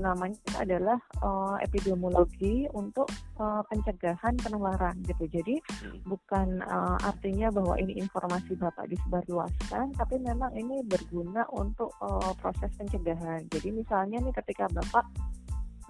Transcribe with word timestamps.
namanya 0.00 0.40
adalah 0.56 0.98
uh, 1.20 1.56
epidemiologi 1.60 2.66
untuk 2.72 3.06
uh, 3.36 3.60
pencegahan 3.68 4.34
penularan 4.40 4.96
gitu. 5.04 5.28
Jadi 5.28 5.60
hmm. 5.60 6.08
bukan 6.08 6.64
uh, 6.64 6.96
artinya 7.04 7.52
bahwa 7.52 7.76
ini 7.76 8.00
informasi 8.00 8.56
Bapak 8.56 8.88
disebarluaskan, 8.88 9.94
tapi 9.94 10.16
memang 10.18 10.56
ini 10.56 10.80
berguna 10.88 11.44
untuk 11.52 11.92
uh, 12.00 12.32
proses 12.40 12.72
pencegahan. 12.80 13.44
Jadi 13.52 13.68
misalnya 13.70 14.18
nih 14.24 14.34
ketika 14.34 14.66
Bapak 14.72 15.04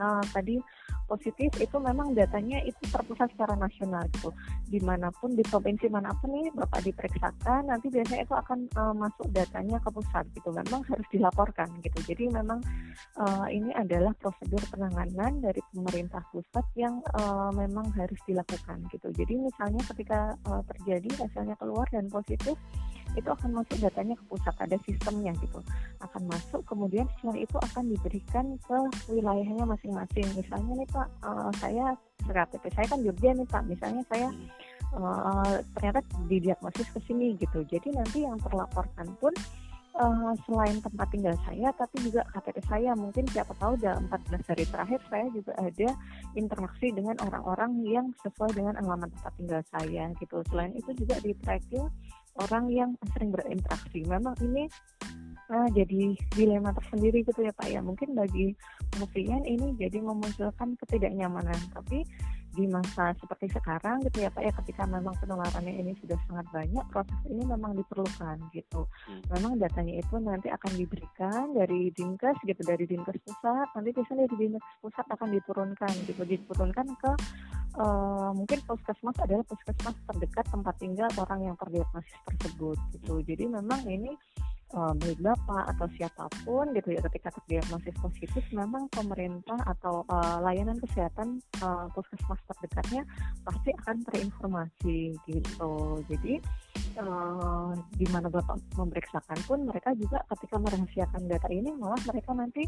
uh, 0.03 0.23
tadi 0.35 0.59
positif 1.11 1.51
itu 1.59 1.77
memang 1.83 2.15
datanya 2.15 2.63
itu 2.63 2.79
terpusat 2.87 3.35
secara 3.35 3.59
nasional 3.59 4.07
gitu. 4.15 4.31
Di 4.71 4.79
mana 4.79 5.11
pun 5.11 5.35
di 5.35 5.43
provinsi 5.43 5.91
mana 5.91 6.15
pun 6.23 6.31
nih 6.31 6.55
bapak 6.55 6.87
diperiksakan 6.87 7.67
nanti 7.67 7.91
biasanya 7.91 8.23
itu 8.23 8.35
akan 8.39 8.71
uh, 8.79 8.95
masuk 8.95 9.27
datanya 9.35 9.83
ke 9.83 9.91
pusat 9.91 10.25
gitu. 10.39 10.55
Memang 10.55 10.87
harus 10.87 11.07
dilaporkan 11.11 11.69
gitu. 11.83 11.99
Jadi 12.07 12.31
memang 12.31 12.63
uh, 13.19 13.51
ini 13.51 13.75
adalah 13.75 14.15
prosedur 14.23 14.63
penanganan 14.71 15.43
dari 15.43 15.59
pemerintah 15.75 16.23
pusat 16.31 16.63
yang 16.79 17.03
uh, 17.19 17.51
memang 17.51 17.91
harus 17.99 18.21
dilakukan 18.31 18.87
gitu. 18.95 19.11
Jadi 19.11 19.35
misalnya 19.35 19.83
ketika 19.91 20.39
uh, 20.47 20.63
terjadi 20.71 21.27
hasilnya 21.27 21.59
keluar 21.59 21.91
dan 21.91 22.07
positif 22.07 22.55
itu 23.19 23.29
akan 23.29 23.51
masuk 23.63 23.77
datanya 23.83 24.15
ke 24.15 24.25
pusat 24.31 24.55
ada 24.59 24.77
sistemnya 24.87 25.33
gitu. 25.43 25.59
Akan 25.99 26.23
masuk 26.31 26.63
kemudian 26.67 27.07
setelah 27.19 27.39
itu 27.39 27.57
akan 27.59 27.85
diberikan 27.91 28.47
ke 28.63 28.77
wilayahnya 29.11 29.65
masing-masing. 29.67 30.27
Misalnya 30.39 30.73
nih 30.79 30.89
pak 30.91 31.09
uh, 31.27 31.51
saya 31.59 31.95
KTP 32.25 32.65
saya 32.75 32.87
kan 32.87 33.01
Jogja 33.03 33.31
nih 33.35 33.49
pak. 33.51 33.63
Misalnya 33.67 34.03
saya 34.07 34.29
uh, 34.95 35.55
ternyata 35.79 36.01
didiagnosis 36.31 36.89
ke 36.95 37.01
sini 37.07 37.35
gitu. 37.39 37.67
Jadi 37.67 37.95
nanti 37.95 38.23
yang 38.23 38.39
terlaporkan 38.39 39.11
pun 39.19 39.35
uh, 39.99 40.33
selain 40.47 40.79
tempat 40.79 41.09
tinggal 41.11 41.35
saya 41.43 41.75
tapi 41.75 41.97
juga 42.07 42.23
KTP 42.31 42.59
saya. 42.71 42.91
Mungkin 42.95 43.27
siapa 43.35 43.53
tahu 43.59 43.75
dalam 43.83 44.07
14 44.07 44.51
hari 44.55 44.65
terakhir 44.71 45.01
saya 45.11 45.27
juga 45.35 45.53
ada 45.59 45.89
interaksi 46.39 46.95
dengan 46.95 47.19
orang-orang 47.27 47.73
yang 47.83 48.07
sesuai 48.23 48.55
dengan 48.55 48.79
alamat 48.79 49.11
tempat 49.19 49.33
tinggal 49.35 49.63
saya 49.75 50.05
gitu. 50.23 50.37
Selain 50.53 50.73
itu 50.79 50.91
juga 50.95 51.19
di 51.19 51.35
tracking 51.43 51.87
orang 52.39 52.71
yang 52.71 52.91
sering 53.15 53.35
berinteraksi. 53.35 54.07
Memang 54.07 54.39
ini 54.45 54.71
uh, 55.51 55.69
jadi 55.75 56.15
dilema 56.35 56.71
tersendiri 56.77 57.27
gitu 57.27 57.43
ya 57.43 57.53
Pak 57.57 57.69
ya. 57.69 57.81
Mungkin 57.83 58.15
bagi 58.15 58.55
pasien 58.95 59.43
ini 59.47 59.75
jadi 59.79 59.99
memunculkan 59.99 60.79
ketidaknyamanan. 60.85 61.59
Tapi 61.75 62.07
di 62.51 62.67
masa 62.67 63.15
seperti 63.19 63.47
sekarang 63.55 64.03
gitu 64.11 64.27
ya 64.27 64.31
Pak 64.35 64.43
ya 64.43 64.53
ketika 64.63 64.83
memang 64.87 65.15
penularannya 65.23 65.71
ini 65.71 65.95
sudah 66.03 66.19
sangat 66.27 66.47
banyak 66.51 66.85
proses 66.91 67.21
ini 67.31 67.43
memang 67.47 67.79
diperlukan 67.79 68.37
gitu 68.51 68.87
hmm. 68.87 69.23
memang 69.39 69.59
datanya 69.63 70.03
itu 70.03 70.15
nanti 70.19 70.49
akan 70.51 70.73
diberikan 70.75 71.55
dari 71.55 71.95
dinkes 71.95 72.37
gitu 72.43 72.63
dari 72.67 72.85
dinkes 72.87 73.17
pusat 73.23 73.69
nanti 73.75 73.91
biasanya 73.95 74.27
dari 74.27 74.37
dinkes 74.37 74.65
pusat 74.83 75.07
akan 75.07 75.29
diturunkan 75.31 75.93
gitu 76.11 76.23
diturunkan 76.27 76.87
ke 76.99 77.13
uh, 77.79 78.31
mungkin 78.35 78.59
puskesmas 78.67 79.17
adalah 79.23 79.45
puskesmas 79.47 79.95
terdekat 80.11 80.47
tempat 80.51 80.75
tinggal 80.83 81.11
orang 81.21 81.41
yang 81.53 81.57
terdiagnosis 81.59 82.19
tersebut 82.27 82.79
gitu. 82.97 83.15
Jadi 83.23 83.45
memang 83.47 83.81
ini 83.87 84.11
uh, 84.75 84.93
baik 84.97 85.19
bapak 85.21 85.65
atau 85.77 85.87
siapa 85.99 86.25
pun 86.43 86.71
gitu 86.75 86.95
ya 86.95 87.01
ketika 87.11 87.35
terdiagnosis 87.41 87.97
positif 87.99 88.45
memang 88.55 88.87
pemerintah 88.93 89.59
atau 89.67 90.07
uh, 90.07 90.39
layanan 90.43 90.79
kesehatan 90.79 91.43
uh, 91.63 91.87
puskesmas 91.95 92.39
terdekatnya 92.47 93.03
pasti 93.43 93.71
akan 93.85 93.97
terinformasi 94.11 94.99
gitu 95.27 95.73
jadi 96.07 96.39
uh, 97.03 97.73
di 97.97 98.07
mana 98.11 98.31
bapak 98.31 98.59
memeriksakan 98.79 99.39
pun 99.47 99.59
mereka 99.67 99.95
juga 99.99 100.23
ketika 100.37 100.57
merahasiakan 100.59 101.23
data 101.27 101.49
ini 101.51 101.71
malah 101.75 102.01
mereka 102.07 102.31
nanti 102.35 102.63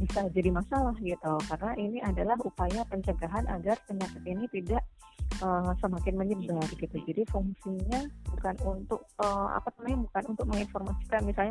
bisa 0.00 0.24
jadi 0.32 0.48
masalah 0.48 0.96
gitu 1.04 1.34
karena 1.52 1.72
ini 1.76 1.98
adalah 2.00 2.36
upaya 2.40 2.80
pencegahan 2.88 3.44
agar 3.48 3.76
penyakit 3.84 4.22
ini 4.24 4.48
tidak 4.48 4.80
uh, 5.42 5.72
semakin 5.82 6.14
menyebar 6.14 6.66
gitu. 6.78 6.96
Jadi 7.02 7.22
fungsinya 7.28 8.06
bukan 8.30 8.54
untuk 8.62 9.02
uh, 9.18 9.58
apa 9.58 9.74
namanya 9.80 10.06
bukan 10.06 10.24
untuk 10.36 10.46
menginformasikan 10.50 11.20
misalnya 11.26 11.41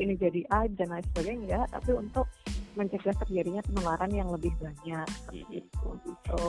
ini 0.00 0.14
jadi 0.16 0.40
A 0.50 0.66
dan 0.72 0.88
lain 0.94 1.04
sebagainya 1.12 1.40
enggak, 1.44 1.66
tapi 1.74 1.90
untuk 1.92 2.26
mencegah 2.74 3.14
terjadinya 3.22 3.62
penularan 3.62 4.10
yang 4.10 4.28
lebih 4.30 4.50
banyak 4.58 5.06
seperti 5.06 5.62
itu 5.62 5.88
gitu. 6.04 6.40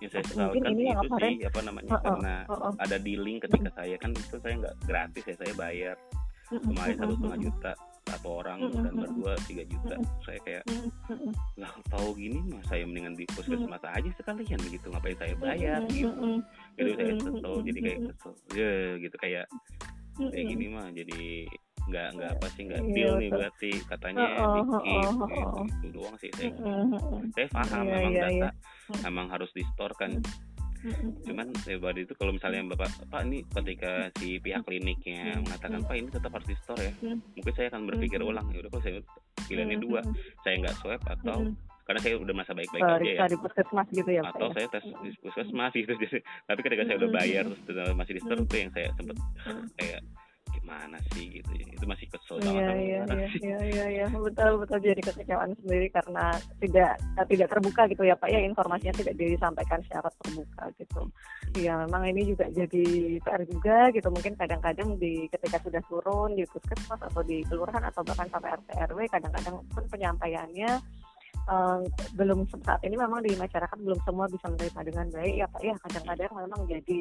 Ya, 0.00 0.08
saya 0.08 0.48
mungkin 0.48 0.64
ini 0.72 0.82
yang 0.88 1.04
itu 1.04 1.16
sih 1.20 1.44
apa 1.44 1.60
namanya 1.60 1.92
uh, 1.92 2.00
karena 2.00 2.34
uh, 2.48 2.54
uh, 2.56 2.74
ada 2.80 2.96
di 2.96 3.20
link 3.20 3.44
ketika 3.44 3.68
uh, 3.68 3.74
saya 3.84 3.96
kan 4.00 4.10
itu 4.16 4.36
saya 4.40 4.54
nggak 4.56 4.76
gratis 4.88 5.24
ya 5.28 5.36
saya 5.36 5.52
bayar. 5.54 5.96
Kemarin 6.50 6.94
satu 6.98 7.14
setengah 7.20 7.40
juta 7.46 7.72
satu 8.10 8.28
orang 8.42 8.58
dan 8.74 8.94
berdua 8.96 9.32
tiga 9.44 9.64
juta. 9.68 9.96
Saya 10.24 10.40
kayak 10.42 10.64
nggak 11.54 11.74
tahu 11.92 12.08
gini 12.16 12.40
mah 12.48 12.64
saya 12.66 12.82
mendingan 12.88 13.14
di 13.14 13.28
puskesmas 13.28 13.84
aja 13.84 14.10
sekalian 14.16 14.58
gitu. 14.72 14.86
Ngapain 14.88 15.16
saya 15.20 15.34
bayar? 15.36 15.84
gitu. 15.92 16.40
jadi 16.80 16.90
saya 16.96 17.12
kesel 17.20 17.54
jadi 17.62 17.78
kayak 17.84 18.00
kesel. 18.08 18.32
Ya 18.56 18.74
gitu. 18.98 19.16
Kayak 19.20 19.46
kayak 20.16 20.46
gini 20.48 20.66
mah 20.72 20.88
jadi 20.96 21.46
nggak 21.88 22.08
nggak 22.16 22.30
apa 22.36 22.46
sih 22.52 22.62
nggak 22.68 22.82
iya, 22.84 22.92
deal 22.94 23.12
nih 23.16 23.30
berarti 23.32 23.70
katanya 23.88 24.26
dikit 24.58 24.82
gitu. 24.84 25.62
itu 25.80 25.88
doang 25.94 26.16
sih 26.20 26.30
saya 26.36 26.52
saya 27.34 27.46
paham 27.48 27.84
iya, 27.84 27.92
memang 27.94 28.12
iya, 28.12 28.22
data 28.26 28.48
memang 29.06 29.26
harus 29.32 29.50
di 29.56 29.62
store 29.74 29.94
kan 29.96 30.12
cuman 31.28 31.52
lebar 31.68 31.92
itu 32.00 32.16
kalau 32.16 32.32
misalnya 32.32 32.64
bapak 32.72 32.88
pak 33.12 33.20
ini 33.28 33.44
ketika 33.52 34.08
si 34.16 34.40
pihak 34.40 34.64
kliniknya 34.64 35.36
mengatakan 35.44 35.84
pak 35.84 35.96
ini 36.00 36.08
tetap 36.08 36.32
harus 36.32 36.48
di 36.48 36.56
store 36.64 36.80
ya 36.88 36.92
mungkin 37.36 37.52
saya 37.52 37.68
akan 37.68 37.82
berpikir 37.84 38.20
ulang 38.24 38.48
ya 38.48 38.64
udah 38.64 38.70
kalau 38.72 38.84
saya 38.88 39.00
pilihannya 39.44 39.76
dua 39.76 40.00
saya 40.40 40.54
nggak 40.64 40.76
swab 40.80 41.02
atau 41.04 41.52
karena 41.84 42.00
saya 42.06 42.14
udah 42.22 42.34
masa 42.38 42.54
baik-baik 42.54 42.80
aja 42.86 43.02
ya. 43.02 43.26
di 43.28 43.38
puskesmas 43.42 43.88
gitu 43.90 44.10
ya 44.14 44.22
atau 44.22 44.48
ya? 44.54 44.62
saya 44.62 44.66
tes 44.72 44.84
di 44.88 45.10
puskesmas 45.20 45.72
gitu 45.84 45.92
tapi 46.48 46.60
ketika 46.64 46.82
saya 46.88 46.96
udah 47.02 47.10
bayar 47.12 47.44
terus 47.68 47.92
masih 47.92 48.12
di 48.16 48.22
store 48.24 48.40
itu 48.46 48.56
yang 48.56 48.70
saya 48.72 48.88
sempat 48.96 49.16
kayak 49.76 50.00
gimana 50.60 50.96
sih 51.16 51.24
gitu 51.40 51.50
ya. 51.56 51.66
Itu 51.72 51.84
masih 51.88 52.06
kesel 52.12 52.36
iya, 52.38 52.46
banget 52.46 52.62
iya, 52.62 52.76
iya, 52.78 53.26
iya, 53.40 53.58
iya, 53.64 53.84
iya, 53.90 54.06
betul 54.12 54.60
betul. 54.60 54.78
Jadi 54.78 55.00
kekecewaan 55.02 55.56
sendiri 55.58 55.88
karena 55.90 56.36
tidak 56.60 56.92
eh, 57.00 57.26
tidak 57.26 57.48
terbuka 57.50 57.82
gitu 57.88 58.02
ya 58.04 58.14
pak. 58.14 58.28
Ya 58.28 58.40
informasinya 58.44 58.94
tidak 58.94 59.14
disampaikan 59.16 59.80
secara 59.88 60.08
terbuka 60.20 60.62
gitu. 60.76 61.02
Ya 61.58 61.74
memang 61.82 62.02
ini 62.06 62.22
juga 62.30 62.46
jadi 62.52 62.86
PR 63.24 63.42
juga 63.48 63.78
gitu. 63.90 64.08
Mungkin 64.12 64.36
kadang-kadang 64.36 65.00
di 65.00 65.26
ketika 65.32 65.58
sudah 65.64 65.82
turun 65.88 66.36
di 66.36 66.44
puskesmas 66.46 67.00
atau 67.00 67.24
di 67.24 67.42
kelurahan 67.48 67.82
atau 67.88 68.04
bahkan 68.04 68.28
sampai 68.30 68.54
RT 68.54 68.68
RW 68.92 68.98
kadang-kadang 69.10 69.56
pun 69.72 69.84
penyampaiannya 69.90 70.70
uh, 71.48 71.80
belum 72.18 72.44
saat 72.50 72.80
ini 72.84 72.98
memang 72.98 73.24
di 73.24 73.32
masyarakat 73.38 73.78
belum 73.80 74.00
semua 74.04 74.26
bisa 74.28 74.46
menerima 74.50 74.80
dengan 74.84 75.06
baik 75.14 75.34
ya 75.38 75.46
pak. 75.48 75.60
Ya 75.64 75.74
kadang-kadang 75.88 76.32
memang 76.36 76.60
jadi 76.68 76.98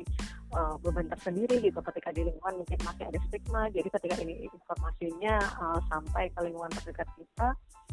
uh, 0.55 0.75
beban 0.79 1.07
tersendiri 1.11 1.55
gitu 1.59 1.79
ketika 1.81 2.09
di 2.13 2.22
lingkungan 2.27 2.63
mungkin 2.63 2.79
masih 2.85 3.03
ada 3.09 3.19
stigma. 3.28 3.61
Jadi 3.73 3.89
ketika 3.89 4.16
ini 4.22 4.33
informasinya 4.47 5.35
uh, 5.59 5.79
sampai 5.89 6.31
ke 6.31 6.39
lingkungan 6.45 6.72
terdekat 6.79 7.09
kita 7.17 7.49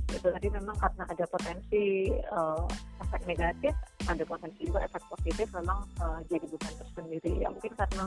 itu 0.06 0.28
tadi 0.30 0.48
memang 0.54 0.78
karena 0.78 1.02
ada 1.02 1.24
potensi 1.26 2.14
uh, 2.30 2.62
efek 3.02 3.26
negatif 3.26 3.74
ada 4.06 4.22
potensi 4.22 4.62
juga 4.62 4.86
efek 4.86 5.02
positif 5.10 5.50
memang 5.50 5.82
uh, 5.98 6.22
jadi 6.30 6.46
beban 6.46 6.74
tersendiri. 6.78 7.32
Ya 7.42 7.48
mungkin 7.50 7.74
karena 7.74 8.06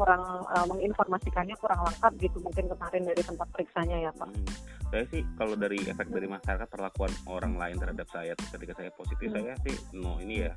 kurang 0.00 0.24
uh, 0.48 0.64
menginformasikannya 0.64 1.56
kurang 1.60 1.84
lengkap 1.84 2.12
gitu 2.24 2.40
mungkin 2.40 2.64
kemarin 2.72 3.02
dari 3.04 3.20
tempat 3.20 3.48
periksanya 3.52 3.96
ya 4.08 4.10
pak. 4.16 4.32
Hmm. 4.32 4.48
Saya 4.90 5.04
sih 5.12 5.22
kalau 5.36 5.54
dari 5.60 5.76
efek 5.84 6.08
dari 6.08 6.26
masyarakat 6.26 6.68
perlakuan 6.72 7.12
orang 7.28 7.60
lain 7.60 7.76
terhadap 7.76 8.08
saya 8.08 8.32
ketika 8.32 8.72
saya 8.80 8.90
positif 8.96 9.28
hmm. 9.28 9.36
saya 9.36 9.52
sih 9.68 9.76
no 9.92 10.16
ini 10.24 10.48
ya 10.48 10.56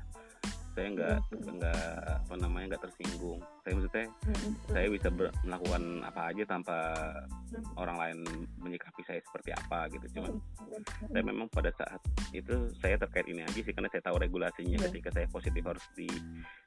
saya 0.74 0.88
nggak 0.90 1.16
hmm. 1.30 1.50
nggak 1.56 1.86
apa 2.26 2.34
namanya 2.42 2.66
nggak 2.74 2.82
tersinggung. 2.90 3.40
Saya 3.62 3.72
maksudnya 3.78 4.06
hmm. 4.10 4.52
saya 4.74 4.86
bisa 4.90 5.08
ber, 5.08 5.26
melakukan 5.46 5.82
apa 6.02 6.20
aja 6.34 6.42
tanpa 6.44 6.76
hmm. 7.54 7.78
orang 7.78 7.96
lain 7.96 8.18
menyikapi 8.58 9.02
saya 9.06 9.22
seperti 9.22 9.54
apa 9.54 9.86
gitu. 9.94 10.18
Cuman 10.18 10.32
saya 11.14 11.22
memang 11.22 11.46
pada 11.54 11.70
saat 11.78 12.02
itu 12.34 12.68
saya 12.82 12.98
terkait 12.98 13.30
ini 13.30 13.46
aja 13.46 13.54
sih 13.54 13.72
karena 13.72 13.88
saya 13.88 14.02
tahu 14.02 14.18
regulasinya. 14.18 14.82
Ketika 14.90 15.14
saya 15.14 15.26
positif 15.30 15.62
harus 15.62 15.86
di 15.94 16.10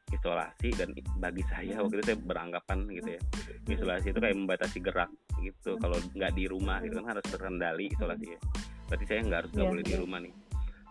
isolasi 0.08 0.72
dan 0.80 0.96
bagi 1.20 1.44
saya 1.52 1.84
waktu 1.84 2.00
itu 2.00 2.16
saya 2.16 2.18
beranggapan 2.24 2.88
gitu 2.96 3.20
ya 3.20 3.22
isolasi 3.68 4.16
itu 4.16 4.20
kayak 4.24 4.40
membatasi 4.40 4.80
gerak 4.80 5.12
gitu. 5.44 5.76
Kalau 5.84 6.00
nggak 6.16 6.32
di 6.32 6.48
rumah 6.48 6.80
gitu 6.80 7.04
kan 7.04 7.12
harus 7.12 7.26
terkendali 7.28 7.92
isolasi 7.92 8.26
ya. 8.32 8.40
Berarti 8.88 9.04
saya 9.04 9.20
nggak 9.28 9.40
harus 9.44 9.52
nggak 9.52 9.68
boleh 9.68 9.84
di 9.84 9.96
rumah 10.00 10.20
nih 10.24 10.47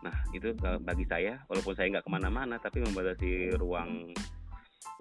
nah 0.07 0.15
itu 0.31 0.55
bagi 0.87 1.05
saya 1.11 1.43
walaupun 1.51 1.75
saya 1.75 1.91
nggak 1.99 2.07
ke 2.07 2.11
mana-mana 2.15 2.57
tapi 2.63 2.79
membatasi 2.79 3.59
ruang 3.59 4.15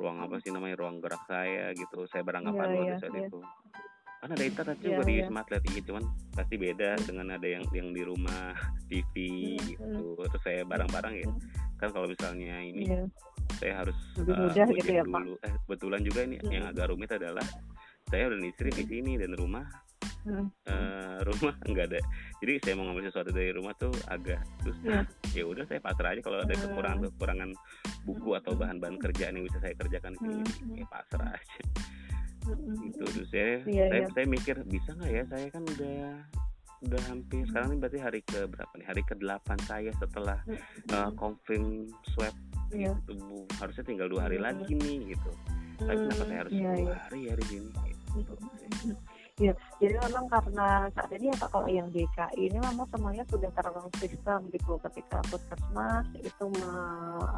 ruang 0.02 0.18
apa 0.26 0.42
sih 0.42 0.50
namanya 0.50 0.82
ruang 0.82 0.98
gerak 0.98 1.22
saya 1.30 1.72
gitu 1.78 2.10
saya 2.10 2.26
beranggapan 2.26 2.68
yeah, 2.74 2.84
yeah, 2.90 2.98
saat 3.00 3.14
yeah. 3.14 3.28
itu 3.30 3.40
kan 4.26 4.30
ada 4.34 4.44
internet 4.44 4.78
juga 4.82 5.02
yeah, 5.06 5.06
di 5.06 5.16
yeah. 5.22 5.28
smart 5.30 5.48
LED 5.54 5.68
cuman 5.86 6.04
pasti 6.34 6.56
beda 6.58 6.90
dengan 7.06 7.28
ada 7.38 7.48
yang 7.48 7.64
yang 7.72 7.94
di 7.94 8.02
rumah 8.02 8.58
TV 8.90 9.14
gitu 9.62 10.18
terus 10.18 10.42
saya 10.42 10.66
barang-barang 10.66 11.14
ya 11.22 11.28
kan 11.78 11.90
kalau 11.94 12.10
misalnya 12.10 12.58
ini 12.66 12.90
yeah. 12.90 13.06
saya 13.62 13.74
harus 13.86 13.98
lebih 14.18 14.34
uh, 14.34 14.42
mudah 14.50 14.66
gitu 14.74 14.90
ya 14.90 15.04
dulu. 15.06 15.14
Pak 15.14 15.24
eh 15.46 15.54
kebetulan 15.70 16.02
juga 16.02 16.20
ini 16.26 16.36
yang 16.50 16.66
agak 16.66 16.86
rumit 16.90 17.12
adalah 17.14 17.46
saya 18.10 18.24
udah 18.34 18.38
istri 18.42 18.70
di 18.74 18.84
sini 18.90 19.14
dan 19.22 19.38
rumah 19.38 19.66
hmm. 20.26 20.48
uh, 20.68 21.18
rumah 21.24 21.54
nggak 21.70 21.86
ada 21.94 22.02
jadi 22.42 22.54
saya 22.62 22.74
mau 22.78 22.86
ngambil 22.90 23.04
sesuatu 23.10 23.32
dari 23.32 23.52
rumah 23.54 23.74
tuh 23.78 23.94
agak 24.10 24.42
susah 24.66 25.06
yeah. 25.06 25.38
ya 25.38 25.44
udah 25.46 25.64
saya 25.70 25.80
pasrah 25.80 26.12
aja 26.18 26.22
kalau 26.26 26.42
ada 26.42 26.54
hmm. 26.54 26.64
kekurangan 26.66 27.00
kekurangan 27.14 27.50
buku 28.04 28.30
atau 28.36 28.52
hmm. 28.54 28.62
bahan-bahan 28.62 28.98
kerjaan 29.00 29.34
yang 29.38 29.46
bisa 29.46 29.58
saya 29.62 29.74
kerjakan 29.78 30.12
di 30.18 30.20
sini 30.20 30.42
hmm. 30.44 30.80
ya 30.82 30.86
pasrah 30.90 31.30
aja 31.32 31.60
itu 32.86 33.04
tuh 33.10 33.26
saya 33.30 33.66
yeah, 33.66 33.88
saya, 33.90 34.02
yeah. 34.06 34.12
saya 34.14 34.26
mikir 34.30 34.56
bisa 34.70 34.90
nggak 34.94 35.12
ya 35.12 35.24
saya 35.30 35.48
kan 35.50 35.64
udah 35.66 36.00
udah 36.86 37.02
hampir 37.10 37.42
sekarang 37.50 37.74
ini 37.74 37.80
berarti 37.82 38.00
hari 38.04 38.22
ke 38.22 38.40
berapa 38.46 38.74
nih 38.78 38.86
hari 38.86 39.02
ke 39.02 39.14
delapan 39.18 39.58
saya 39.66 39.90
setelah 39.98 40.38
uh, 40.94 41.10
confirm 41.18 41.90
swab 42.14 42.36
yeah. 42.70 42.94
tubuh 43.10 43.48
harusnya 43.58 43.84
tinggal 43.88 44.06
dua 44.12 44.30
hari 44.30 44.38
lagi 44.38 44.78
nih 44.78 45.16
gitu 45.18 45.32
tapi 45.82 45.98
kenapa 46.08 46.24
saya 46.30 46.40
harus 46.46 46.54
yeah, 46.54 46.76
dua 46.78 46.86
yeah. 46.86 47.00
hari 47.02 47.20
ya 47.26 47.34
di 47.36 47.46
sini 47.50 47.70
gitu. 48.16 48.34
Ya, 49.36 49.52
jadi 49.84 50.00
memang 50.00 50.32
karena 50.32 50.88
saat 50.96 51.12
ini 51.12 51.28
ya 51.28 51.36
kalau 51.52 51.68
yang 51.68 51.92
DKI 51.92 52.40
ini 52.40 52.56
memang 52.56 52.88
semuanya 52.88 53.20
sudah 53.28 53.52
tergolong 53.52 53.92
sistem 54.00 54.48
gitu. 54.48 54.80
Ketika 54.80 55.20
puskesmas 55.28 56.08
itu 56.24 56.44
me, 56.56 56.72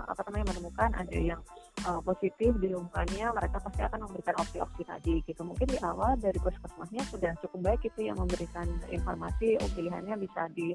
apa 0.06 0.22
namanya 0.30 0.54
menemukan 0.54 0.94
ada 0.94 1.18
yang 1.18 1.42
uh, 1.86 2.02
positif 2.02 2.56
diumumkannya, 2.58 3.30
mereka 3.36 3.62
pasti 3.62 3.82
akan 3.86 4.10
memberikan 4.10 4.36
opsi-opsi 4.42 4.82
tadi 4.88 5.22
gitu. 5.28 5.42
Mungkin 5.46 5.68
di 5.70 5.78
awal 5.86 6.18
dari 6.18 6.40
puskesmasnya 6.42 7.04
sudah 7.12 7.32
cukup 7.44 7.60
baik 7.74 7.82
itu 7.86 8.10
yang 8.10 8.18
memberikan 8.18 8.66
informasi 8.90 9.60
oh, 9.62 9.70
pilihannya 9.78 10.16
bisa 10.18 10.50
di 10.56 10.74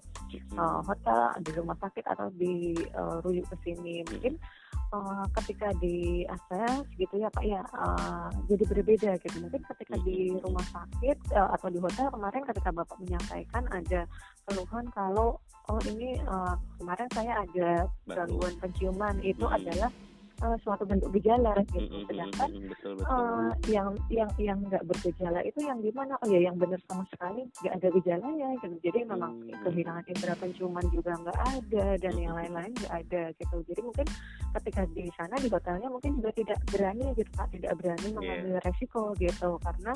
uh, 0.55 0.85
hotel, 0.85 1.35
di 1.43 1.51
rumah 1.57 1.77
sakit 1.81 2.05
atau 2.07 2.31
di 2.37 2.77
uh, 2.95 3.19
rujuk 3.25 3.49
ke 3.51 3.57
sini. 3.67 4.07
Mungkin 4.07 4.39
uh, 4.93 5.25
ketika 5.41 5.73
di 5.81 6.23
akses 6.29 6.85
gitu 7.01 7.15
ya 7.19 7.29
Pak 7.33 7.45
ya 7.45 7.63
uh, 7.75 8.29
jadi 8.47 8.65
berbeda 8.69 9.11
gitu 9.25 9.37
mungkin 9.41 9.63
ketika 9.75 9.97
di 10.05 10.37
rumah 10.45 10.65
sakit 10.69 11.19
uh, 11.33 11.51
atau 11.57 11.69
di 11.73 11.79
hotel 11.81 12.07
kemarin 12.13 12.43
ketika 12.47 12.71
Bapak 12.71 12.97
menyampaikan 13.01 13.65
ada 13.73 14.01
keluhan 14.47 14.87
kalau 14.93 15.41
oh 15.71 15.81
ini 15.89 16.21
uh, 16.29 16.55
kemarin 16.79 17.09
saya 17.17 17.33
ada 17.43 17.69
gangguan 18.07 18.55
penciuman 18.61 19.17
itu 19.25 19.45
hmm. 19.49 19.57
adalah 19.57 19.91
uh, 20.43 20.57
suatu 20.67 20.85
bentuk 20.85 21.15
gejala 21.17 21.55
gitu. 21.71 21.87
Mm-hmm, 21.87 22.05
Sedangkan 22.11 22.51
betul, 22.69 22.93
betul. 22.99 23.09
Uh, 23.09 23.51
yang 23.71 23.89
yang 24.11 24.31
yang 24.37 24.59
nggak 24.67 24.83
bergejala 24.85 25.41
itu 25.47 25.59
yang 25.63 25.79
gimana? 25.81 26.19
Oh 26.21 26.29
ya 26.29 26.41
yang 26.51 26.59
benar 26.59 26.83
sama 26.91 27.07
sekali 27.15 27.47
nggak 27.63 27.75
ada 27.79 27.89
gejalanya 27.95 28.47
gitu. 28.61 28.77
Jadi 28.83 28.99
memang 29.07 29.33
mm-hmm. 29.39 29.63
kehilangan 29.63 30.05
indera 30.11 30.35
penciuman 30.37 30.87
juga 30.91 31.13
nggak 31.17 31.39
ada 31.39 31.87
dan 32.03 32.15
yang 32.19 32.35
lain-lain 32.35 32.73
nggak 32.75 32.95
ada 33.07 33.23
gitu. 33.39 33.57
Jadi 33.71 33.81
mungkin 33.81 34.07
ketika 34.61 34.83
di 34.93 35.07
sana 35.15 35.35
di 35.39 35.49
hotelnya 35.49 35.89
mungkin 35.89 36.19
juga 36.19 36.31
tidak 36.35 36.59
berani 36.69 37.07
gitu 37.17 37.31
Pak, 37.33 37.47
tidak 37.55 37.73
berani 37.79 38.07
iya. 38.07 38.15
mengambil 38.15 38.53
yeah. 38.59 38.63
resiko 38.67 39.03
gitu 39.17 39.51
karena 39.63 39.93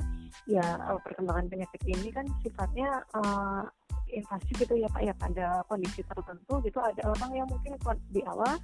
ya 0.46 0.66
perkembangan 1.02 1.46
penyakit 1.50 1.82
ini 1.84 2.08
kan 2.14 2.26
sifatnya 2.40 2.88
uh, 3.12 3.66
invasi 4.10 4.50
gitu 4.54 4.75
ya 4.78 4.88
Pak 4.90 5.02
ya 5.02 5.14
pada 5.19 5.46
kondisi 5.66 6.00
tertentu 6.06 6.54
gitu 6.62 6.78
ada 6.78 7.02
orang 7.10 7.32
yang 7.34 7.48
mungkin 7.50 7.75
di 8.14 8.22
awal 8.25 8.54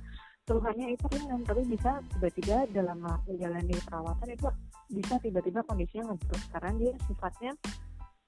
keluhannya 0.43 0.99
itu 0.99 1.05
ringan 1.07 1.41
tapi 1.47 1.63
bisa 1.71 2.03
tiba-tiba 2.17 2.67
dalam 2.75 2.99
menjalani 3.31 3.77
perawatan 3.87 4.29
itu 4.35 4.49
bisa 4.91 5.15
tiba-tiba 5.23 5.63
kondisinya 5.65 6.13
ngebrus 6.13 6.45
karena 6.51 6.71
dia 6.77 6.93
sifatnya 7.07 7.53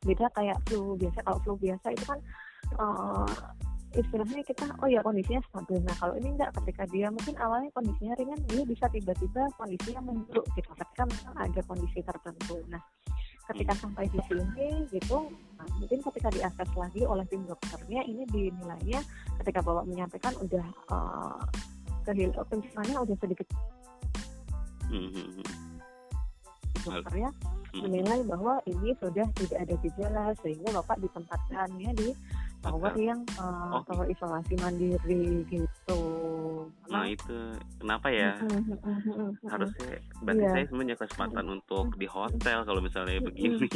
beda 0.05 0.27
kayak 0.37 0.59
flu 0.69 0.95
biasa. 0.95 1.19
Kalau 1.25 1.39
flu 1.43 1.55
biasa 1.59 1.87
itu 1.97 2.05
kan 2.07 2.19
uh, 2.79 3.27
istilahnya 3.97 4.43
kita 4.47 4.65
oh 4.79 4.89
ya 4.89 5.01
kondisinya 5.03 5.41
stabil. 5.49 5.81
Nah 5.83 5.97
kalau 5.99 6.15
ini 6.21 6.29
enggak 6.39 6.51
ketika 6.63 6.85
dia 6.93 7.09
mungkin 7.11 7.35
awalnya 7.41 7.71
kondisinya 7.75 8.15
ringan 8.21 8.41
dia 8.47 8.63
bisa 8.63 8.87
tiba-tiba 8.93 9.43
kondisinya 9.59 10.01
memburuk 10.05 10.47
gitu. 10.55 10.71
Ketika 10.71 11.03
memang 11.09 11.35
ada 11.41 11.61
kondisi 11.67 11.99
tertentu. 12.05 12.63
Nah 12.71 12.83
ketika 13.45 13.77
sampai 13.77 14.09
di 14.09 14.21
sini 14.25 14.89
gitu 14.89 15.29
nah, 15.61 15.69
mungkin 15.77 16.01
ketika 16.01 16.33
diakses 16.33 16.71
lagi 16.81 17.05
oleh 17.05 17.29
tim 17.29 17.45
dokternya 17.45 18.01
ini 18.09 18.25
dinilainya 18.25 19.05
ketika 19.45 19.61
bapak 19.61 19.85
menyampaikan 19.85 20.33
udah 20.41 20.65
uh, 20.89 21.45
kehil 22.05 22.31
penciumannya 22.49 22.97
udah 23.01 23.17
sedikit 23.19 23.47
mm-hmm. 24.89 25.45
dokternya 26.85 27.31
mm-hmm. 27.33 27.81
menilai 27.85 28.21
bahwa 28.29 28.55
ini 28.69 28.95
sudah 29.01 29.27
tidak 29.41 29.59
ada 29.65 29.75
gejala 29.83 30.25
sehingga 30.45 30.69
bapak 30.81 30.97
ditempatkannya 31.03 31.91
di 31.97 32.09
tower 32.65 32.95
yang 32.97 33.21
uh, 33.37 33.85
tower 33.85 34.09
isolasi 34.09 34.57
mandiri 34.57 35.45
gitu. 35.53 36.01
Nah 36.89 37.09
itu. 37.09 37.39
Kenapa 37.81 38.09
ya? 38.13 38.37
Harusnya 39.49 40.01
berarti 40.21 40.45
yeah. 40.45 40.53
saya 40.53 40.65
sebenarnya 40.69 40.97
kesempatan 41.01 41.47
untuk 41.49 41.87
di 41.97 42.07
hotel 42.09 42.59
kalau 42.65 42.81
misalnya 42.81 43.21
begini. 43.21 43.69